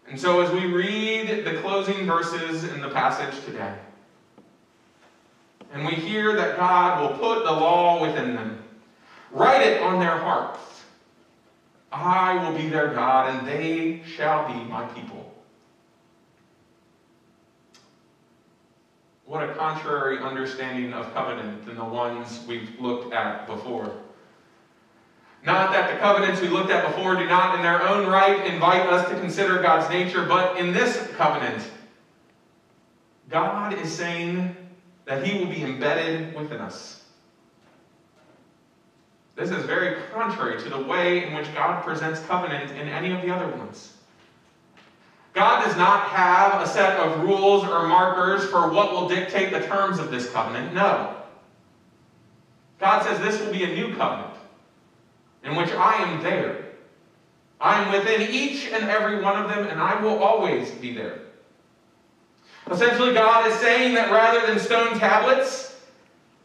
And 0.07 0.19
so, 0.19 0.41
as 0.41 0.51
we 0.51 0.67
read 0.67 1.45
the 1.45 1.55
closing 1.61 2.05
verses 2.05 2.63
in 2.65 2.81
the 2.81 2.89
passage 2.89 3.43
today, 3.43 3.75
and 5.73 5.85
we 5.85 5.93
hear 5.93 6.35
that 6.35 6.57
God 6.57 7.01
will 7.01 7.17
put 7.17 7.43
the 7.43 7.51
law 7.51 8.01
within 8.01 8.35
them, 8.35 8.63
write 9.31 9.65
it 9.65 9.81
on 9.81 9.99
their 9.99 10.17
hearts. 10.17 10.59
I 11.91 12.43
will 12.43 12.55
be 12.55 12.69
their 12.69 12.93
God, 12.93 13.33
and 13.33 13.47
they 13.47 14.03
shall 14.05 14.47
be 14.47 14.69
my 14.69 14.85
people. 14.87 15.24
What 19.25 19.49
a 19.49 19.53
contrary 19.55 20.19
understanding 20.19 20.93
of 20.93 21.11
covenant 21.15 21.65
than 21.65 21.75
the 21.75 21.83
ones 21.83 22.45
we've 22.47 22.79
looked 22.79 23.11
at 23.11 23.47
before. 23.47 23.91
Not 25.41 25.71
that 25.73 25.91
the 25.91 25.99
covenants 25.99 26.41
we 26.41 26.47
looked 26.47 26.69
at 26.69 26.85
before 26.85 27.15
do 27.15 27.27
not, 27.27 27.55
in 27.55 27.63
their 27.63 27.81
own 27.87 28.07
right, 28.07 28.45
invite 28.45 28.87
us 28.87 29.09
to 29.09 29.15
consider 29.19 29.61
God's 29.61 29.89
nature, 29.89 30.25
but 30.27 30.57
in 30.57 30.73
this 30.73 31.07
covenant, 31.15 31.71
God 33.27 33.73
is 33.73 33.91
saying 33.91 34.55
that 35.05 35.25
He 35.25 35.39
will 35.39 35.49
be 35.49 35.63
embedded 35.63 36.35
within 36.35 36.61
us. 36.61 37.01
This 39.35 39.49
is 39.49 39.65
very 39.65 40.01
contrary 40.11 40.59
to 40.61 40.69
the 40.69 40.79
way 40.79 41.25
in 41.25 41.33
which 41.33 41.53
God 41.53 41.83
presents 41.83 42.21
covenant 42.21 42.71
in 42.71 42.87
any 42.87 43.11
of 43.11 43.21
the 43.21 43.33
other 43.33 43.47
ones. 43.55 43.94
God 45.35 45.65
does 45.65 45.75
not 45.75 46.07
have 46.07 46.61
a 46.61 46.65
set 46.65 46.97
of 46.97 47.19
rules 47.23 47.65
or 47.65 47.87
markers 47.87 48.45
for 48.45 48.69
what 48.71 48.93
will 48.93 49.09
dictate 49.09 49.51
the 49.51 49.59
terms 49.59 49.99
of 49.99 50.09
this 50.09 50.31
covenant. 50.31 50.73
No. 50.73 51.13
God 52.79 53.03
says 53.03 53.19
this 53.19 53.41
will 53.41 53.51
be 53.51 53.65
a 53.65 53.75
new 53.75 53.93
covenant 53.95 54.33
in 55.43 55.55
which 55.55 55.71
I 55.71 55.95
am 55.95 56.23
there. 56.23 56.65
I 57.59 57.83
am 57.83 57.91
within 57.91 58.21
each 58.21 58.69
and 58.71 58.89
every 58.89 59.21
one 59.21 59.41
of 59.41 59.49
them, 59.49 59.65
and 59.65 59.79
I 59.79 60.01
will 60.01 60.23
always 60.23 60.71
be 60.71 60.93
there. 60.93 61.19
Essentially, 62.71 63.13
God 63.13 63.51
is 63.51 63.57
saying 63.59 63.93
that 63.95 64.11
rather 64.11 64.47
than 64.47 64.57
stone 64.57 64.97
tablets, 64.97 65.81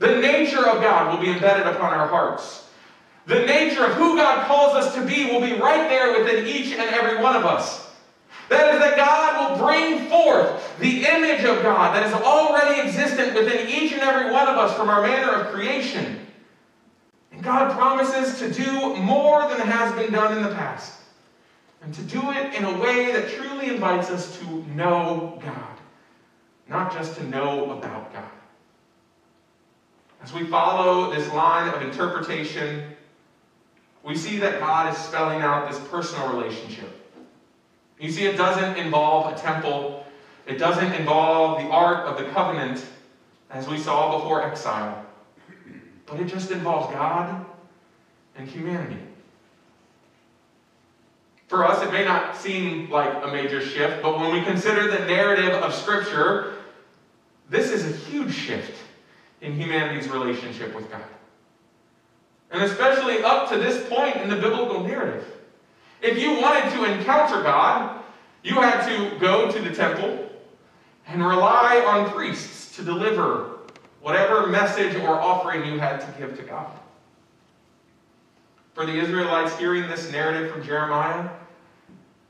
the 0.00 0.16
nature 0.16 0.66
of 0.66 0.82
God 0.82 1.12
will 1.12 1.24
be 1.24 1.30
embedded 1.30 1.66
upon 1.66 1.92
our 1.92 2.08
hearts. 2.08 2.68
The 3.26 3.46
nature 3.46 3.84
of 3.84 3.92
who 3.92 4.16
God 4.16 4.46
calls 4.46 4.74
us 4.74 4.94
to 4.96 5.04
be 5.04 5.26
will 5.26 5.40
be 5.40 5.54
right 5.54 5.88
there 5.88 6.18
within 6.18 6.46
each 6.46 6.72
and 6.72 6.90
every 6.90 7.22
one 7.22 7.36
of 7.36 7.44
us. 7.44 7.89
That 8.50 8.74
is, 8.74 8.80
that 8.80 8.96
God 8.96 9.58
will 9.58 9.64
bring 9.64 10.08
forth 10.08 10.78
the 10.80 11.06
image 11.06 11.44
of 11.44 11.62
God 11.62 11.94
that 11.94 12.04
is 12.04 12.12
already 12.12 12.80
existent 12.80 13.32
within 13.34 13.68
each 13.68 13.92
and 13.92 14.02
every 14.02 14.32
one 14.32 14.48
of 14.48 14.58
us 14.58 14.76
from 14.76 14.90
our 14.90 15.02
manner 15.02 15.30
of 15.30 15.54
creation. 15.54 16.26
And 17.30 17.44
God 17.44 17.70
promises 17.70 18.40
to 18.40 18.50
do 18.50 18.96
more 18.96 19.48
than 19.48 19.60
has 19.60 19.94
been 19.94 20.12
done 20.12 20.36
in 20.36 20.42
the 20.42 20.52
past. 20.52 21.00
And 21.82 21.94
to 21.94 22.02
do 22.02 22.20
it 22.32 22.52
in 22.54 22.64
a 22.64 22.78
way 22.80 23.12
that 23.12 23.30
truly 23.30 23.68
invites 23.68 24.10
us 24.10 24.36
to 24.40 24.44
know 24.74 25.40
God, 25.42 25.78
not 26.68 26.92
just 26.92 27.16
to 27.18 27.24
know 27.24 27.70
about 27.70 28.12
God. 28.12 28.30
As 30.24 30.32
we 30.32 30.44
follow 30.46 31.14
this 31.14 31.32
line 31.32 31.72
of 31.72 31.82
interpretation, 31.82 32.96
we 34.02 34.16
see 34.16 34.38
that 34.38 34.58
God 34.58 34.92
is 34.92 34.98
spelling 34.98 35.40
out 35.40 35.70
this 35.70 35.80
personal 35.88 36.34
relationship 36.36 36.99
you 38.00 38.10
see, 38.10 38.24
it 38.24 38.36
doesn't 38.36 38.76
involve 38.76 39.32
a 39.32 39.36
temple, 39.36 40.04
it 40.46 40.58
doesn't 40.58 40.92
involve 40.94 41.60
the 41.60 41.68
Ark 41.68 42.06
of 42.06 42.16
the 42.16 42.30
Covenant, 42.32 42.84
as 43.50 43.68
we 43.68 43.78
saw 43.78 44.18
before 44.18 44.42
exile, 44.42 45.04
but 46.06 46.18
it 46.18 46.26
just 46.26 46.50
involves 46.50 46.92
God 46.94 47.44
and 48.36 48.48
humanity. 48.48 48.98
For 51.48 51.66
us, 51.66 51.82
it 51.82 51.92
may 51.92 52.04
not 52.04 52.36
seem 52.36 52.88
like 52.90 53.24
a 53.24 53.26
major 53.26 53.60
shift, 53.60 54.02
but 54.02 54.18
when 54.18 54.32
we 54.32 54.42
consider 54.42 54.86
the 54.86 55.04
narrative 55.06 55.52
of 55.54 55.74
Scripture, 55.74 56.54
this 57.48 57.70
is 57.72 57.84
a 57.84 57.96
huge 58.08 58.32
shift 58.32 58.78
in 59.40 59.52
humanity's 59.54 60.08
relationship 60.08 60.74
with 60.74 60.90
God. 60.90 61.02
And 62.52 62.62
especially 62.62 63.22
up 63.22 63.48
to 63.50 63.58
this 63.58 63.88
point 63.88 64.16
in 64.16 64.28
the 64.28 64.36
biblical 64.36 64.84
narrative. 64.84 65.26
If 66.02 66.18
you 66.18 66.40
wanted 66.40 66.70
to 66.72 66.84
encounter 66.84 67.42
God, 67.42 68.02
you 68.42 68.54
had 68.54 68.86
to 68.88 69.18
go 69.18 69.50
to 69.50 69.60
the 69.60 69.74
temple, 69.74 70.30
and 71.06 71.26
rely 71.26 71.84
on 71.86 72.10
priests 72.10 72.76
to 72.76 72.82
deliver 72.82 73.58
whatever 74.00 74.46
message 74.46 74.94
or 74.96 75.20
offering 75.20 75.64
you 75.66 75.78
had 75.78 76.00
to 76.00 76.06
give 76.18 76.36
to 76.36 76.42
God. 76.42 76.70
For 78.74 78.86
the 78.86 78.94
Israelites 78.94 79.58
hearing 79.58 79.88
this 79.88 80.10
narrative 80.12 80.50
from 80.52 80.62
Jeremiah, 80.62 81.28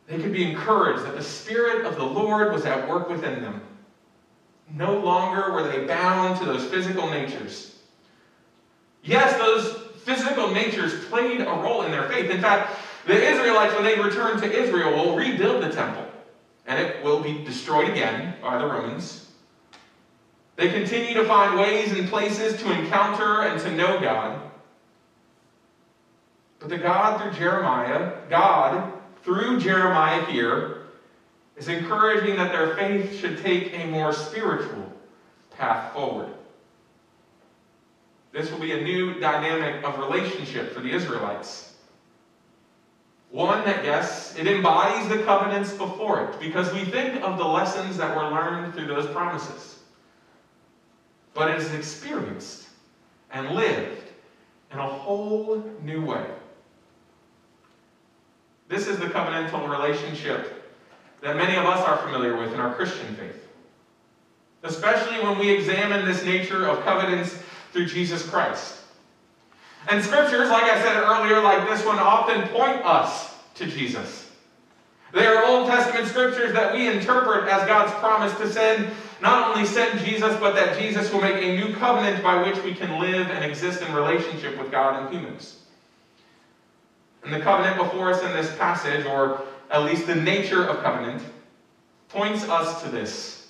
they 0.06 0.18
could 0.18 0.32
be 0.32 0.50
encouraged 0.50 1.04
that 1.04 1.14
the 1.14 1.22
Spirit 1.22 1.86
of 1.86 1.96
the 1.96 2.04
Lord 2.04 2.52
was 2.52 2.64
at 2.64 2.88
work 2.88 3.08
within 3.08 3.42
them. 3.42 3.60
No 4.74 4.98
longer 4.98 5.52
were 5.52 5.62
they 5.62 5.84
bound 5.84 6.38
to 6.38 6.44
those 6.44 6.64
physical 6.64 7.08
natures. 7.08 7.76
Yes, 9.02 9.36
those 9.38 9.74
physical 10.02 10.50
natures 10.50 11.04
played 11.06 11.40
a 11.40 11.44
role 11.44 11.82
in 11.82 11.90
their 11.92 12.08
faith. 12.08 12.30
In 12.30 12.40
fact, 12.40 12.76
the 13.06 13.30
Israelites, 13.30 13.74
when 13.74 13.84
they 13.84 13.98
return 13.98 14.40
to 14.40 14.50
Israel, 14.50 14.92
will 14.92 15.16
rebuild 15.16 15.62
the 15.62 15.70
temple, 15.70 16.06
and 16.66 16.78
it 16.78 17.02
will 17.02 17.20
be 17.20 17.44
destroyed 17.44 17.88
again 17.88 18.36
by 18.42 18.58
the 18.58 18.66
Romans. 18.66 19.28
They 20.56 20.70
continue 20.70 21.14
to 21.14 21.24
find 21.24 21.58
ways 21.58 21.92
and 21.92 22.08
places 22.08 22.60
to 22.60 22.72
encounter 22.72 23.42
and 23.42 23.58
to 23.60 23.70
know 23.74 23.98
God. 23.98 24.50
But 26.58 26.68
the 26.68 26.76
God 26.76 27.18
through 27.20 27.32
Jeremiah, 27.32 28.18
God 28.28 28.92
through 29.22 29.58
Jeremiah 29.58 30.26
here, 30.26 30.82
is 31.56 31.68
encouraging 31.68 32.36
that 32.36 32.52
their 32.52 32.76
faith 32.76 33.18
should 33.18 33.42
take 33.42 33.74
a 33.74 33.86
more 33.86 34.12
spiritual 34.12 34.92
path 35.50 35.92
forward. 35.94 36.32
This 38.32 38.50
will 38.50 38.60
be 38.60 38.72
a 38.72 38.82
new 38.82 39.18
dynamic 39.18 39.82
of 39.82 39.98
relationship 39.98 40.72
for 40.72 40.80
the 40.80 40.92
Israelites. 40.92 41.69
One 43.30 43.64
that, 43.64 43.84
yes, 43.84 44.36
it 44.36 44.48
embodies 44.48 45.08
the 45.08 45.22
covenants 45.22 45.76
before 45.76 46.28
it, 46.28 46.40
because 46.40 46.72
we 46.74 46.84
think 46.90 47.22
of 47.22 47.38
the 47.38 47.44
lessons 47.44 47.96
that 47.98 48.16
were 48.16 48.28
learned 48.28 48.74
through 48.74 48.88
those 48.88 49.06
promises. 49.14 49.84
But 51.32 51.50
it 51.50 51.58
is 51.58 51.72
experienced 51.74 52.68
and 53.30 53.54
lived 53.54 54.10
in 54.72 54.78
a 54.78 54.86
whole 54.86 55.62
new 55.80 56.04
way. 56.04 56.26
This 58.66 58.88
is 58.88 58.98
the 58.98 59.06
covenantal 59.06 59.70
relationship 59.70 60.56
that 61.20 61.36
many 61.36 61.56
of 61.56 61.66
us 61.66 61.84
are 61.84 61.96
familiar 61.96 62.36
with 62.36 62.52
in 62.52 62.60
our 62.60 62.74
Christian 62.74 63.14
faith. 63.14 63.48
Especially 64.62 65.22
when 65.22 65.38
we 65.38 65.50
examine 65.50 66.04
this 66.04 66.24
nature 66.24 66.66
of 66.66 66.84
covenants 66.84 67.42
through 67.72 67.86
Jesus 67.86 68.28
Christ. 68.28 68.79
And 69.88 70.04
scriptures, 70.04 70.50
like 70.50 70.64
I 70.64 70.80
said 70.82 70.96
earlier, 71.02 71.40
like 71.40 71.68
this 71.68 71.84
one, 71.84 71.98
often 71.98 72.46
point 72.48 72.84
us 72.84 73.34
to 73.56 73.66
Jesus. 73.66 74.30
They 75.12 75.26
are 75.26 75.44
Old 75.46 75.66
Testament 75.66 76.06
scriptures 76.06 76.52
that 76.52 76.72
we 76.72 76.88
interpret 76.88 77.48
as 77.48 77.66
God's 77.66 77.92
promise 77.94 78.32
to 78.38 78.52
send, 78.52 78.90
not 79.20 79.48
only 79.48 79.66
send 79.66 79.98
Jesus, 80.00 80.36
but 80.38 80.54
that 80.54 80.78
Jesus 80.78 81.12
will 81.12 81.20
make 81.20 81.42
a 81.42 81.56
new 81.56 81.74
covenant 81.74 82.22
by 82.22 82.42
which 82.46 82.62
we 82.62 82.74
can 82.74 83.00
live 83.00 83.28
and 83.28 83.44
exist 83.44 83.82
in 83.82 83.92
relationship 83.92 84.56
with 84.58 84.70
God 84.70 85.02
and 85.02 85.12
humans. 85.12 85.62
And 87.24 87.32
the 87.32 87.40
covenant 87.40 87.76
before 87.76 88.12
us 88.12 88.22
in 88.22 88.32
this 88.32 88.56
passage, 88.56 89.04
or 89.06 89.42
at 89.70 89.84
least 89.84 90.06
the 90.06 90.14
nature 90.14 90.64
of 90.64 90.82
covenant, 90.82 91.22
points 92.08 92.48
us 92.48 92.82
to 92.82 92.88
this. 92.88 93.48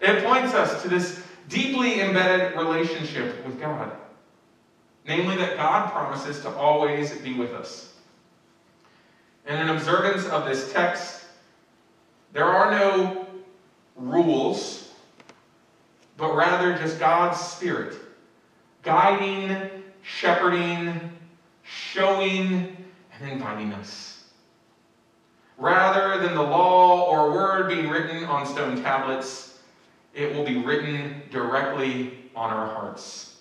It 0.00 0.24
points 0.24 0.54
us 0.54 0.82
to 0.82 0.88
this 0.88 1.22
deeply 1.48 2.00
embedded 2.00 2.56
relationship 2.56 3.44
with 3.44 3.60
God. 3.60 3.90
Namely, 5.06 5.36
that 5.36 5.56
God 5.56 5.90
promises 5.90 6.40
to 6.42 6.50
always 6.50 7.12
be 7.18 7.34
with 7.34 7.52
us. 7.52 7.92
And 9.46 9.60
in 9.60 9.74
observance 9.74 10.26
of 10.26 10.44
this 10.44 10.72
text, 10.72 11.24
there 12.32 12.46
are 12.46 12.70
no 12.70 13.26
rules, 13.96 14.92
but 16.16 16.34
rather 16.34 16.76
just 16.78 16.98
God's 16.98 17.40
Spirit 17.40 17.96
guiding, 18.82 19.70
shepherding, 20.02 21.12
showing, 21.62 22.76
and 23.14 23.30
inviting 23.30 23.72
us. 23.72 24.24
Rather 25.56 26.20
than 26.20 26.34
the 26.34 26.42
law 26.42 27.04
or 27.08 27.30
word 27.30 27.68
being 27.68 27.88
written 27.88 28.24
on 28.24 28.46
stone 28.46 28.82
tablets, 28.82 29.60
it 30.14 30.34
will 30.34 30.44
be 30.44 30.58
written 30.58 31.22
directly 31.30 32.18
on 32.34 32.50
our 32.50 32.66
hearts. 32.66 33.31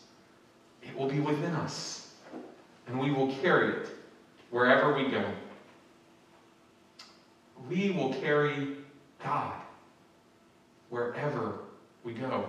It 0.91 0.97
will 0.97 1.07
be 1.07 1.21
within 1.21 1.53
us, 1.55 2.11
and 2.85 2.99
we 2.99 3.11
will 3.11 3.33
carry 3.35 3.77
it 3.77 3.95
wherever 4.49 4.93
we 4.93 5.09
go. 5.09 5.23
We 7.69 7.91
will 7.91 8.13
carry 8.15 8.75
God 9.23 9.53
wherever 10.89 11.59
we 12.03 12.11
go. 12.11 12.45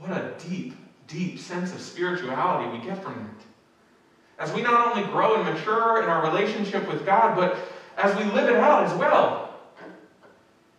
What 0.00 0.10
a 0.10 0.34
deep, 0.48 0.74
deep 1.06 1.38
sense 1.38 1.72
of 1.72 1.80
spirituality 1.80 2.76
we 2.76 2.84
get 2.84 3.00
from 3.00 3.14
that 3.14 4.42
as 4.42 4.52
we 4.52 4.60
not 4.60 4.96
only 4.96 5.08
grow 5.12 5.36
and 5.36 5.44
mature 5.44 6.02
in 6.02 6.08
our 6.08 6.28
relationship 6.28 6.88
with 6.88 7.06
God, 7.06 7.36
but 7.36 7.56
as 7.96 8.16
we 8.16 8.24
live 8.32 8.48
it 8.48 8.56
out 8.56 8.82
as 8.82 8.98
well. 8.98 9.54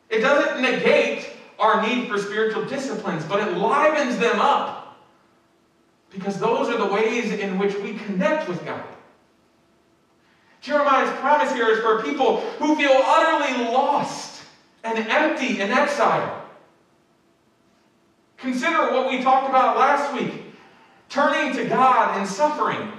It 0.10 0.20
doesn't 0.20 0.62
negate 0.62 1.30
our 1.58 1.82
need 1.82 2.10
for 2.10 2.18
spiritual 2.18 2.66
disciplines, 2.66 3.24
but 3.24 3.48
it 3.48 3.56
livens 3.56 4.18
them 4.18 4.42
up. 4.42 4.83
Because 6.14 6.40
those 6.40 6.70
are 6.70 6.78
the 6.78 6.94
ways 6.94 7.32
in 7.32 7.58
which 7.58 7.76
we 7.78 7.94
connect 7.94 8.48
with 8.48 8.64
God. 8.64 8.84
Jeremiah's 10.62 11.12
promise 11.20 11.52
here 11.52 11.70
is 11.70 11.80
for 11.80 12.02
people 12.04 12.40
who 12.60 12.76
feel 12.76 13.02
utterly 13.04 13.66
lost 13.66 14.44
and 14.84 14.98
empty 14.98 15.60
in 15.60 15.72
exile. 15.72 16.46
Consider 18.38 18.92
what 18.92 19.10
we 19.10 19.22
talked 19.22 19.50
about 19.50 19.78
last 19.78 20.14
week 20.14 20.44
turning 21.10 21.56
to 21.56 21.66
God 21.66 22.20
in 22.20 22.26
suffering. 22.26 22.92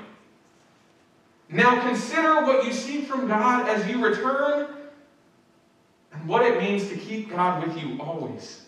Now 1.49 1.81
consider 1.83 2.43
what 2.43 2.65
you 2.65 2.73
seek 2.73 3.07
from 3.07 3.27
God 3.27 3.69
as 3.69 3.87
you 3.89 4.05
return 4.05 4.75
and 6.13 6.29
what 6.29 6.45
it 6.45 6.59
means 6.59 6.89
to 6.89 6.97
keep 6.97 7.31
God 7.31 7.67
with 7.67 7.77
you 7.77 8.01
always. 8.01 8.64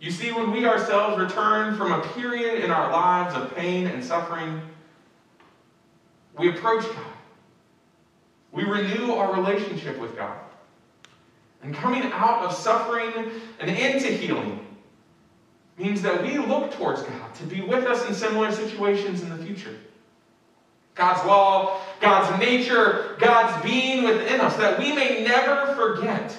You 0.00 0.10
see, 0.12 0.30
when 0.30 0.52
we 0.52 0.64
ourselves 0.64 1.20
return 1.20 1.76
from 1.76 1.92
a 1.92 2.00
period 2.08 2.62
in 2.62 2.70
our 2.70 2.92
lives 2.92 3.34
of 3.34 3.54
pain 3.56 3.86
and 3.86 4.04
suffering, 4.04 4.60
we 6.38 6.50
approach 6.50 6.84
God. 6.84 7.12
We 8.52 8.62
renew 8.62 9.12
our 9.12 9.34
relationship 9.34 9.98
with 9.98 10.16
God. 10.16 10.38
And 11.62 11.74
coming 11.74 12.04
out 12.12 12.44
of 12.44 12.52
suffering 12.52 13.12
and 13.58 13.70
into 13.70 14.06
healing 14.06 14.64
means 15.76 16.00
that 16.02 16.22
we 16.22 16.38
look 16.38 16.72
towards 16.72 17.02
God 17.02 17.34
to 17.34 17.44
be 17.44 17.60
with 17.60 17.84
us 17.84 18.06
in 18.06 18.14
similar 18.14 18.52
situations 18.52 19.22
in 19.22 19.30
the 19.30 19.44
future. 19.44 19.76
God's 20.94 21.24
law, 21.26 21.80
God's 22.00 22.38
nature, 22.40 23.16
God's 23.20 23.64
being 23.64 24.04
within 24.04 24.40
us, 24.40 24.56
that 24.56 24.78
we 24.78 24.92
may 24.92 25.24
never 25.24 25.74
forget 25.74 26.36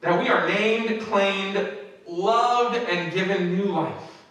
that 0.00 0.20
we 0.20 0.28
are 0.28 0.48
named, 0.48 1.00
claimed, 1.02 1.76
loved, 2.10 2.76
and 2.76 3.12
given 3.12 3.56
new 3.56 3.66
life 3.66 4.24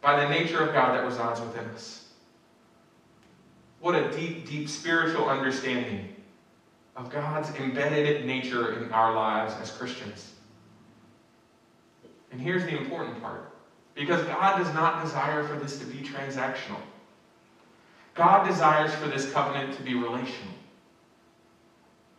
by 0.00 0.22
the 0.22 0.28
nature 0.28 0.60
of 0.60 0.72
God 0.72 0.94
that 0.94 1.04
resides 1.04 1.40
within 1.40 1.64
us. 1.70 2.08
What 3.80 3.94
a 3.94 4.10
deep, 4.10 4.46
deep 4.46 4.68
spiritual 4.68 5.28
understanding 5.28 6.14
of 6.96 7.10
God's 7.10 7.54
embedded 7.56 8.26
nature 8.26 8.72
in 8.72 8.92
our 8.92 9.14
lives 9.14 9.54
as 9.60 9.70
Christians. 9.70 10.32
And 12.30 12.40
here's 12.40 12.64
the 12.64 12.76
important 12.76 13.22
part 13.22 13.52
because 13.94 14.22
God 14.24 14.58
does 14.58 14.72
not 14.74 15.02
desire 15.02 15.42
for 15.44 15.56
this 15.56 15.78
to 15.78 15.86
be 15.86 15.98
transactional. 15.98 16.80
God 18.14 18.46
desires 18.46 18.92
for 18.94 19.08
this 19.08 19.32
covenant 19.32 19.76
to 19.76 19.82
be 19.82 19.94
relational. 19.94 20.54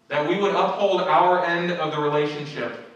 That 0.07 0.27
we 0.27 0.39
would 0.39 0.55
uphold 0.55 1.01
our 1.01 1.45
end 1.45 1.71
of 1.71 1.91
the 1.91 1.99
relationship 1.99 2.88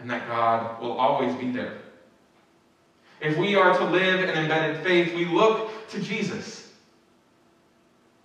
and 0.00 0.10
that 0.10 0.26
God 0.26 0.80
will 0.80 0.92
always 0.92 1.34
be 1.36 1.50
there. 1.50 1.76
If 3.20 3.36
we 3.36 3.54
are 3.54 3.76
to 3.76 3.84
live 3.84 4.28
an 4.28 4.36
embedded 4.36 4.82
faith, 4.82 5.14
we 5.14 5.26
look 5.26 5.88
to 5.88 6.00
Jesus. 6.00 6.72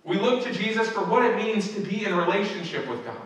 We 0.04 0.18
look 0.18 0.42
to 0.44 0.52
Jesus 0.52 0.88
for 0.88 1.04
what 1.04 1.24
it 1.24 1.36
means 1.36 1.74
to 1.74 1.80
be 1.80 2.06
in 2.06 2.14
relationship 2.14 2.88
with 2.88 3.04
God. 3.04 3.16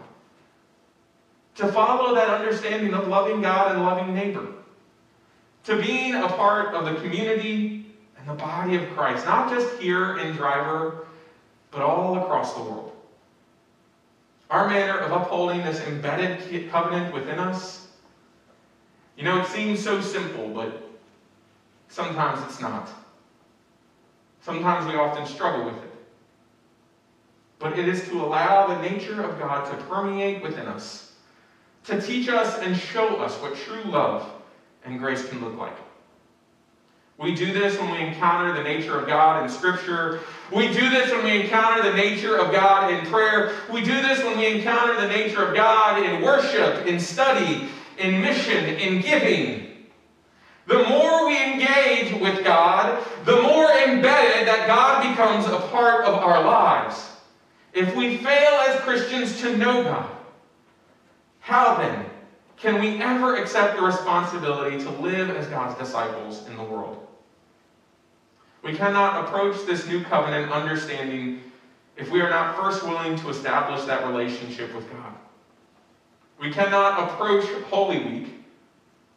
To 1.57 1.71
follow 1.71 2.15
that 2.15 2.29
understanding 2.29 2.95
of 2.95 3.07
loving 3.07 3.41
God 3.41 3.75
and 3.75 3.85
loving 3.85 4.15
neighbor. 4.15 4.47
To 5.65 5.77
being 5.77 6.15
a 6.15 6.27
part 6.27 6.75
of 6.75 6.87
the 6.87 7.01
community 7.01 7.85
and 8.19 8.27
the 8.27 8.35
body 8.35 8.77
of 8.77 8.89
Christ, 8.91 9.27
not 9.27 9.51
just 9.51 9.79
here 9.79 10.17
in 10.19 10.35
Driver, 10.35 11.07
but 11.71 11.83
all 11.83 12.17
across 12.19 12.55
the 12.55 12.63
world. 12.63 12.93
Our 14.49 14.69
manner 14.69 14.99
of 14.99 15.13
upholding 15.13 15.63
this 15.63 15.81
embedded 15.87 16.71
covenant 16.71 17.15
within 17.15 17.39
us, 17.39 17.80
you 19.21 19.27
know, 19.27 19.43
it 19.43 19.47
seems 19.49 19.83
so 19.83 20.01
simple, 20.01 20.49
but 20.49 20.89
sometimes 21.89 22.43
it's 22.45 22.59
not. 22.59 22.89
Sometimes 24.41 24.87
we 24.87 24.95
often 24.95 25.27
struggle 25.27 25.67
with 25.67 25.77
it. 25.85 25.93
But 27.59 27.79
it 27.79 27.87
is 27.87 28.09
to 28.09 28.15
allow 28.15 28.69
the 28.69 28.81
nature 28.81 29.21
of 29.21 29.39
God 29.39 29.71
to 29.71 29.85
permeate 29.85 30.43
within 30.43 30.67
us 30.67 31.11
to 31.85 32.01
teach 32.01 32.31
us 32.31 32.59
and 32.61 32.75
show 32.75 33.17
us 33.17 33.35
what 33.43 33.57
true 33.57 33.83
love 33.83 34.31
and 34.85 34.99
grace 34.99 35.29
can 35.29 35.45
look 35.45 35.59
like. 35.59 35.77
We 37.19 37.35
do 37.35 37.53
this 37.53 37.79
when 37.79 37.91
we 37.91 37.99
encounter 37.99 38.55
the 38.55 38.63
nature 38.63 38.99
of 38.99 39.07
God 39.07 39.43
in 39.43 39.51
Scripture. 39.51 40.21
We 40.51 40.69
do 40.69 40.89
this 40.89 41.11
when 41.11 41.25
we 41.25 41.43
encounter 41.43 41.83
the 41.83 41.95
nature 41.95 42.39
of 42.39 42.51
God 42.53 42.91
in 42.91 43.05
prayer. 43.07 43.53
We 43.71 43.83
do 43.83 44.01
this 44.01 44.25
when 44.25 44.39
we 44.39 44.47
encounter 44.47 44.99
the 44.99 45.09
nature 45.09 45.45
of 45.45 45.55
God 45.55 46.03
in 46.03 46.23
worship, 46.23 46.87
in 46.87 46.99
study, 46.99 47.69
in 48.01 48.21
mission, 48.21 48.65
in 48.65 49.01
giving. 49.01 49.87
The 50.67 50.85
more 50.85 51.27
we 51.27 51.37
engage 51.37 52.21
with 52.21 52.45
God, 52.45 53.05
the 53.25 53.41
more 53.43 53.71
embedded 53.71 54.47
that 54.47 54.67
God 54.67 55.09
becomes 55.09 55.47
a 55.47 55.59
part 55.69 56.05
of 56.05 56.15
our 56.15 56.45
lives. 56.45 57.11
If 57.73 57.95
we 57.95 58.17
fail 58.19 58.53
as 58.69 58.81
Christians 58.81 59.41
to 59.41 59.57
know 59.57 59.83
God, 59.85 60.11
how 61.41 61.77
then 61.77 62.07
can 62.57 62.81
we 62.81 63.01
ever 63.01 63.37
accept 63.37 63.77
the 63.77 63.83
responsibility 63.83 64.79
to 64.85 64.91
live 64.91 65.31
as 65.31 65.47
God's 65.47 65.79
disciples 65.79 66.47
in 66.47 66.57
the 66.57 66.63
world? 66.63 67.07
We 68.63 68.75
cannot 68.75 69.25
approach 69.25 69.65
this 69.67 69.87
new 69.87 70.05
covenant 70.05 70.53
understanding 70.53 71.41
if 71.97 72.11
we 72.11 72.21
are 72.21 72.31
not 72.31 72.57
first 72.57 72.83
willing 72.83 73.17
to 73.19 73.31
establish 73.31 73.85
that 73.85 74.07
relationship 74.07 74.75
with 74.75 74.91
God. 74.91 75.15
We 76.41 76.51
cannot 76.51 76.99
approach 76.99 77.45
Holy 77.69 77.99
Week 77.99 78.35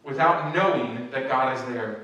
without 0.04 0.54
knowing 0.54 1.10
that 1.12 1.30
God 1.30 1.56
is 1.56 1.64
there. 1.74 2.02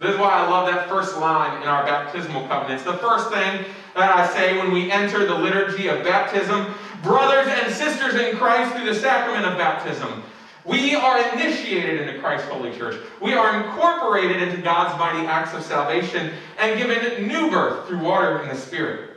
This 0.00 0.14
is 0.14 0.18
why 0.18 0.32
I 0.32 0.48
love 0.48 0.66
that 0.66 0.88
first 0.88 1.16
line 1.16 1.62
in 1.62 1.68
our 1.68 1.84
baptismal 1.84 2.48
covenant. 2.48 2.72
It's 2.72 2.82
the 2.82 2.96
first 2.96 3.30
thing 3.30 3.64
that 3.94 4.10
I 4.10 4.26
say 4.34 4.58
when 4.58 4.72
we 4.72 4.90
enter 4.90 5.24
the 5.24 5.36
liturgy 5.36 5.86
of 5.86 6.02
baptism. 6.02 6.74
Brothers 7.04 7.46
and 7.46 7.72
sisters 7.72 8.16
in 8.16 8.36
Christ 8.36 8.74
through 8.74 8.86
the 8.86 8.94
sacrament 8.94 9.46
of 9.46 9.56
baptism. 9.56 10.24
We 10.64 10.96
are 10.96 11.20
initiated 11.34 12.00
into 12.00 12.20
Christ's 12.20 12.48
holy 12.48 12.76
church. 12.76 13.00
We 13.20 13.34
are 13.34 13.62
incorporated 13.62 14.42
into 14.42 14.60
God's 14.60 14.98
mighty 14.98 15.24
acts 15.28 15.54
of 15.54 15.62
salvation 15.62 16.32
and 16.58 16.76
given 16.76 17.28
new 17.28 17.50
birth 17.50 17.86
through 17.86 18.00
water 18.00 18.38
and 18.38 18.50
the 18.50 18.56
Spirit. 18.56 19.10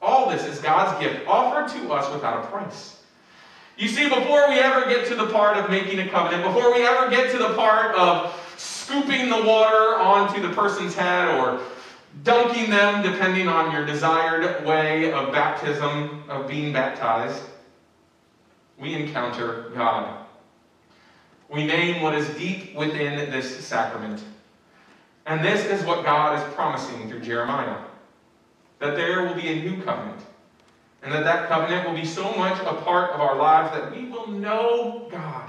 All 0.00 0.30
this 0.30 0.46
is 0.46 0.58
God's 0.60 0.98
gift 0.98 1.26
offered 1.28 1.68
to 1.78 1.92
us 1.92 2.10
without 2.10 2.44
a 2.44 2.46
price. 2.48 2.95
You 3.76 3.88
see, 3.88 4.08
before 4.08 4.48
we 4.48 4.58
ever 4.58 4.88
get 4.88 5.06
to 5.08 5.14
the 5.14 5.26
part 5.26 5.58
of 5.58 5.68
making 5.68 5.98
a 5.98 6.08
covenant, 6.08 6.44
before 6.44 6.72
we 6.74 6.86
ever 6.86 7.10
get 7.10 7.30
to 7.32 7.38
the 7.38 7.52
part 7.54 7.94
of 7.94 8.34
scooping 8.56 9.28
the 9.28 9.42
water 9.42 9.98
onto 9.98 10.40
the 10.40 10.54
person's 10.54 10.94
head 10.94 11.38
or 11.38 11.60
dunking 12.22 12.70
them, 12.70 13.02
depending 13.02 13.48
on 13.48 13.72
your 13.72 13.84
desired 13.84 14.64
way 14.64 15.12
of 15.12 15.30
baptism, 15.30 16.24
of 16.30 16.48
being 16.48 16.72
baptized, 16.72 17.42
we 18.78 18.94
encounter 18.94 19.70
God. 19.74 20.24
We 21.50 21.66
name 21.66 22.02
what 22.02 22.14
is 22.14 22.28
deep 22.36 22.74
within 22.74 23.30
this 23.30 23.64
sacrament. 23.64 24.22
And 25.26 25.44
this 25.44 25.66
is 25.66 25.84
what 25.84 26.04
God 26.04 26.38
is 26.38 26.54
promising 26.54 27.08
through 27.08 27.20
Jeremiah 27.20 27.78
that 28.78 28.94
there 28.94 29.24
will 29.24 29.34
be 29.34 29.48
a 29.48 29.62
new 29.62 29.82
covenant. 29.82 30.20
And 31.06 31.14
that 31.14 31.22
that 31.22 31.48
covenant 31.48 31.86
will 31.86 31.94
be 31.94 32.04
so 32.04 32.34
much 32.36 32.58
a 32.66 32.82
part 32.82 33.12
of 33.12 33.20
our 33.20 33.36
lives 33.36 33.70
that 33.78 33.96
we 33.96 34.10
will 34.10 34.26
know 34.26 35.06
God. 35.08 35.48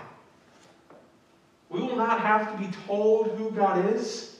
We 1.71 1.79
will 1.79 1.95
not 1.95 2.19
have 2.19 2.55
to 2.55 2.63
be 2.63 2.71
told 2.85 3.29
who 3.29 3.49
God 3.49 3.91
is 3.91 4.39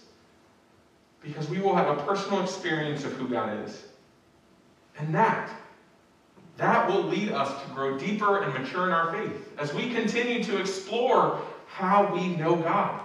because 1.24 1.50
we 1.50 1.58
will 1.58 1.76
have 1.76 2.00
a 2.00 2.04
personal 2.04 2.44
experience 2.44 3.04
of 3.04 3.14
who 3.14 3.28
God 3.28 3.66
is. 3.66 3.88
And 5.00 5.12
that 5.16 5.50
that 6.58 6.88
will 6.88 7.08
lead 7.08 7.30
us 7.30 7.64
to 7.64 7.68
grow 7.70 7.98
deeper 7.98 8.44
and 8.44 8.54
mature 8.54 8.86
in 8.86 8.94
our 8.94 9.12
faith 9.12 9.56
as 9.58 9.74
we 9.74 9.90
continue 9.90 10.44
to 10.44 10.60
explore 10.60 11.40
how 11.66 12.14
we 12.14 12.28
know 12.36 12.58
God. 12.58 13.02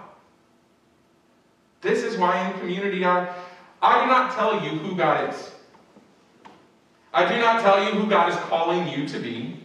This 1.81 2.03
is 2.03 2.19
why 2.19 2.47
in 2.47 2.59
community 2.59 3.07
I, 3.07 3.35
I 3.81 4.03
do 4.03 4.07
not 4.07 4.33
tell 4.33 4.55
you 4.55 4.77
who 4.77 4.95
God 4.95 5.31
is. 5.31 5.55
I 7.13 7.31
do 7.31 7.39
not 7.39 7.61
tell 7.61 7.85
you 7.85 7.91
who 7.91 8.09
God 8.09 8.31
is 8.31 8.37
calling 8.37 8.89
you 8.89 9.07
to 9.09 9.19
be. 9.19 9.57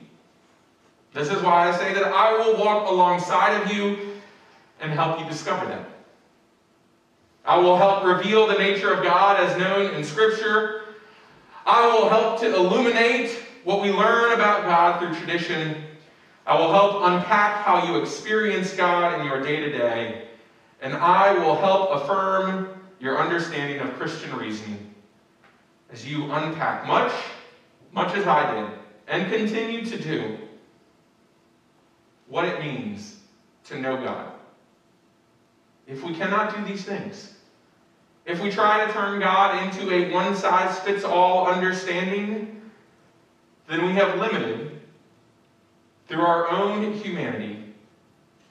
This 1.13 1.29
is 1.29 1.41
why 1.41 1.69
I 1.69 1.77
say 1.77 1.93
that 1.93 2.03
I 2.03 2.37
will 2.37 2.57
walk 2.57 2.87
alongside 2.87 3.61
of 3.61 3.73
you 3.73 3.97
and 4.79 4.91
help 4.91 5.19
you 5.19 5.25
discover 5.25 5.65
them. 5.65 5.85
I 7.45 7.57
will 7.57 7.77
help 7.77 8.03
reveal 8.03 8.45
the 8.47 8.57
nature 8.57 8.91
of 8.91 9.03
God 9.03 9.39
as 9.39 9.57
known 9.57 9.93
in 9.93 10.03
Scripture. 10.03 10.81
I 11.65 11.87
will 11.87 12.09
help 12.09 12.39
to 12.41 12.53
illuminate 12.53 13.31
what 13.63 13.81
we 13.81 13.89
learn 13.89 14.33
about 14.33 14.65
God 14.65 14.99
through 14.99 15.17
tradition. 15.17 15.85
I 16.45 16.57
will 16.59 16.71
help 16.71 17.03
unpack 17.03 17.63
how 17.63 17.87
you 17.87 18.01
experience 18.01 18.73
God 18.73 19.19
in 19.19 19.25
your 19.25 19.41
day 19.41 19.61
to 19.61 19.69
day. 19.69 20.27
And 20.81 20.93
I 20.93 21.31
will 21.31 21.55
help 21.55 21.91
affirm 21.91 22.69
your 22.99 23.17
understanding 23.17 23.79
of 23.79 23.95
Christian 23.95 24.35
reasoning 24.35 24.93
as 25.89 26.05
you 26.05 26.29
unpack 26.31 26.85
much, 26.85 27.11
much 27.91 28.15
as 28.15 28.25
I 28.25 28.53
did, 28.53 28.71
and 29.07 29.31
continue 29.31 29.85
to 29.85 29.97
do 29.97 30.37
what 32.27 32.45
it 32.45 32.59
means 32.59 33.17
to 33.65 33.79
know 33.79 33.97
God. 33.97 34.33
If 35.85 36.03
we 36.03 36.13
cannot 36.13 36.55
do 36.55 36.63
these 36.65 36.83
things, 36.83 37.33
if 38.25 38.41
we 38.41 38.49
try 38.49 38.85
to 38.85 38.91
turn 38.91 39.21
God 39.21 39.63
into 39.63 39.89
a 39.91 40.11
one 40.11 40.35
size 40.35 40.79
fits 40.79 41.05
all 41.05 41.47
understanding, 41.47 42.61
then 43.67 43.85
we 43.85 43.93
have 43.93 44.19
limited, 44.19 44.81
through 46.07 46.21
our 46.21 46.49
own 46.49 46.93
humanity, 46.93 47.73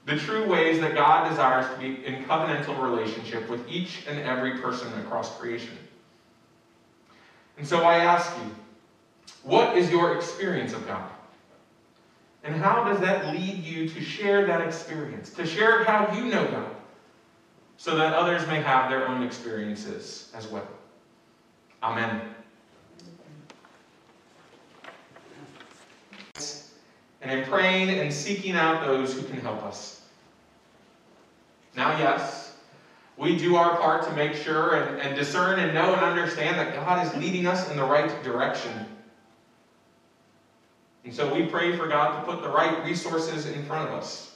the 0.05 0.15
true 0.15 0.47
ways 0.47 0.79
that 0.79 0.95
God 0.95 1.29
desires 1.29 1.65
to 1.73 1.79
be 1.79 2.05
in 2.05 2.23
covenantal 2.23 2.81
relationship 2.81 3.49
with 3.49 3.67
each 3.67 4.05
and 4.07 4.19
every 4.19 4.57
person 4.59 4.87
across 4.99 5.37
creation. 5.37 5.77
And 7.57 7.67
so 7.67 7.83
I 7.83 7.97
ask 7.97 8.37
you, 8.37 8.55
what 9.43 9.77
is 9.77 9.89
your 9.89 10.15
experience 10.15 10.73
of 10.73 10.85
God? 10.87 11.09
And 12.43 12.55
how 12.55 12.83
does 12.83 12.99
that 13.01 13.33
lead 13.33 13.63
you 13.63 13.89
to 13.89 14.01
share 14.01 14.45
that 14.45 14.61
experience, 14.61 15.31
to 15.31 15.45
share 15.45 15.83
how 15.83 16.13
you 16.15 16.25
know 16.25 16.45
God, 16.49 16.75
so 17.77 17.95
that 17.97 18.13
others 18.13 18.47
may 18.47 18.61
have 18.61 18.89
their 18.89 19.07
own 19.07 19.23
experiences 19.23 20.31
as 20.35 20.47
well? 20.47 20.67
Amen. 21.83 22.21
and 27.21 27.39
in 27.39 27.45
praying 27.45 27.89
and 27.89 28.13
seeking 28.13 28.53
out 28.53 28.85
those 28.85 29.13
who 29.13 29.21
can 29.23 29.39
help 29.41 29.63
us. 29.63 30.01
Now, 31.75 31.97
yes, 31.97 32.55
we 33.17 33.37
do 33.37 33.55
our 33.55 33.77
part 33.77 34.03
to 34.03 34.11
make 34.13 34.33
sure 34.33 34.75
and, 34.75 35.01
and 35.01 35.15
discern 35.15 35.59
and 35.59 35.73
know 35.73 35.93
and 35.93 36.01
understand 36.01 36.57
that 36.57 36.73
God 36.73 37.05
is 37.05 37.13
leading 37.15 37.45
us 37.45 37.69
in 37.69 37.77
the 37.77 37.83
right 37.83 38.23
direction. 38.23 38.85
And 41.07 41.15
so 41.15 41.33
we 41.33 41.45
pray 41.45 41.73
for 41.77 41.87
God 41.87 42.19
to 42.19 42.29
put 42.29 42.43
the 42.43 42.49
right 42.49 42.83
resources 42.83 43.45
in 43.45 43.63
front 43.63 43.87
of 43.87 43.95
us, 43.95 44.35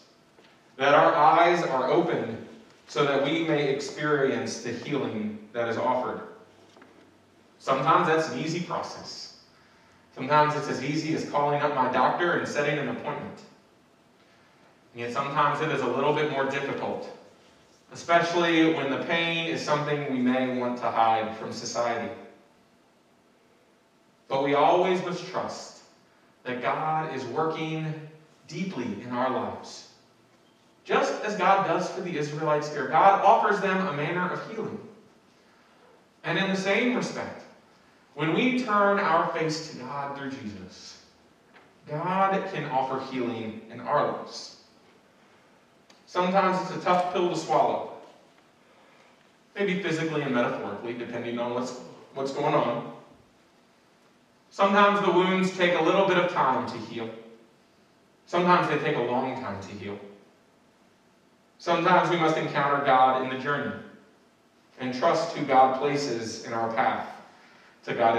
that 0.78 0.94
our 0.94 1.14
eyes 1.14 1.62
are 1.64 1.92
open 1.92 2.48
so 2.88 3.04
that 3.04 3.26
we 3.26 3.44
may 3.44 3.68
experience 3.68 4.62
the 4.62 4.72
healing 4.72 5.50
that 5.52 5.68
is 5.68 5.76
offered. 5.76 6.22
Sometimes 7.60 8.08
that's 8.08 8.30
an 8.30 8.40
easy 8.40 8.62
process. 8.62 9.42
Sometimes 10.16 10.56
it's 10.56 10.70
as 10.70 10.82
easy 10.82 11.14
as 11.14 11.30
calling 11.30 11.62
up 11.62 11.76
my 11.76 11.92
doctor 11.92 12.36
and 12.38 12.48
setting 12.48 12.80
an 12.80 12.88
appointment. 12.88 13.42
And 14.94 15.02
yet 15.02 15.12
sometimes 15.12 15.60
it 15.60 15.74
is 15.74 15.82
a 15.82 15.88
little 15.88 16.14
bit 16.14 16.32
more 16.32 16.46
difficult, 16.46 17.10
especially 17.92 18.76
when 18.76 18.90
the 18.90 19.04
pain 19.04 19.48
is 19.48 19.62
something 19.62 20.10
we 20.10 20.20
may 20.20 20.58
want 20.58 20.78
to 20.78 20.90
hide 20.90 21.36
from 21.36 21.52
society. 21.52 22.14
But 24.30 24.46
we 24.46 24.54
always 24.54 25.04
must 25.04 25.28
trust 25.28 25.81
that 26.43 26.62
God 26.62 27.13
is 27.13 27.23
working 27.25 27.93
deeply 28.47 29.01
in 29.01 29.10
our 29.12 29.30
lives. 29.30 29.88
Just 30.84 31.23
as 31.23 31.36
God 31.36 31.67
does 31.67 31.89
for 31.89 32.01
the 32.01 32.17
Israelites 32.17 32.71
here, 32.71 32.88
God 32.88 33.23
offers 33.23 33.62
them 33.62 33.88
a 33.88 33.93
manner 33.93 34.27
of 34.30 34.51
healing. 34.51 34.80
And 36.23 36.38
in 36.38 36.49
the 36.49 36.56
same 36.56 36.95
respect, 36.95 37.43
when 38.13 38.34
we 38.34 38.60
turn 38.60 38.99
our 38.99 39.32
face 39.34 39.69
to 39.69 39.77
God 39.77 40.17
through 40.17 40.32
Jesus, 40.32 41.01
God 41.88 42.49
can 42.54 42.65
offer 42.65 42.99
healing 43.12 43.62
in 43.69 43.80
our 43.80 44.12
lives. 44.12 44.58
Sometimes 46.06 46.60
it's 46.62 46.82
a 46.82 46.84
tough 46.84 47.13
pill 47.13 47.30
to 47.30 47.36
swallow, 47.36 47.93
maybe 49.56 49.82
physically 49.82 50.21
and 50.23 50.34
metaphorically, 50.36 50.93
depending 50.93 51.39
on 51.39 51.54
what's, 51.54 51.71
what's 52.13 52.34
going 52.34 52.54
on. 52.54 52.93
Sometimes 54.52 55.02
the 55.02 55.12
wounds 55.12 55.58
take 55.58 55.76
a 55.76 55.82
little 55.82 56.06
bit 56.06 56.18
of 56.18 56.34
time 56.34 56.68
to 56.68 56.78
heal. 56.78 57.10
Sometimes 58.28 58.68
they 58.68 58.78
take 58.78 58.98
a 58.98 59.02
long 59.02 59.42
time 59.42 59.62
to 59.62 59.74
heal. 59.74 59.98
Sometimes 61.60 62.10
we 62.10 62.18
must 62.18 62.38
encounter 62.38 62.84
God 62.86 63.24
in 63.24 63.30
the 63.30 63.36
journey 63.38 63.74
and 64.78 64.94
trust 64.94 65.32
who 65.34 65.44
God 65.44 65.74
places 65.74 66.44
in 66.46 66.54
our 66.54 66.68
path 66.68 67.22
to 67.84 67.94
God 67.94 68.10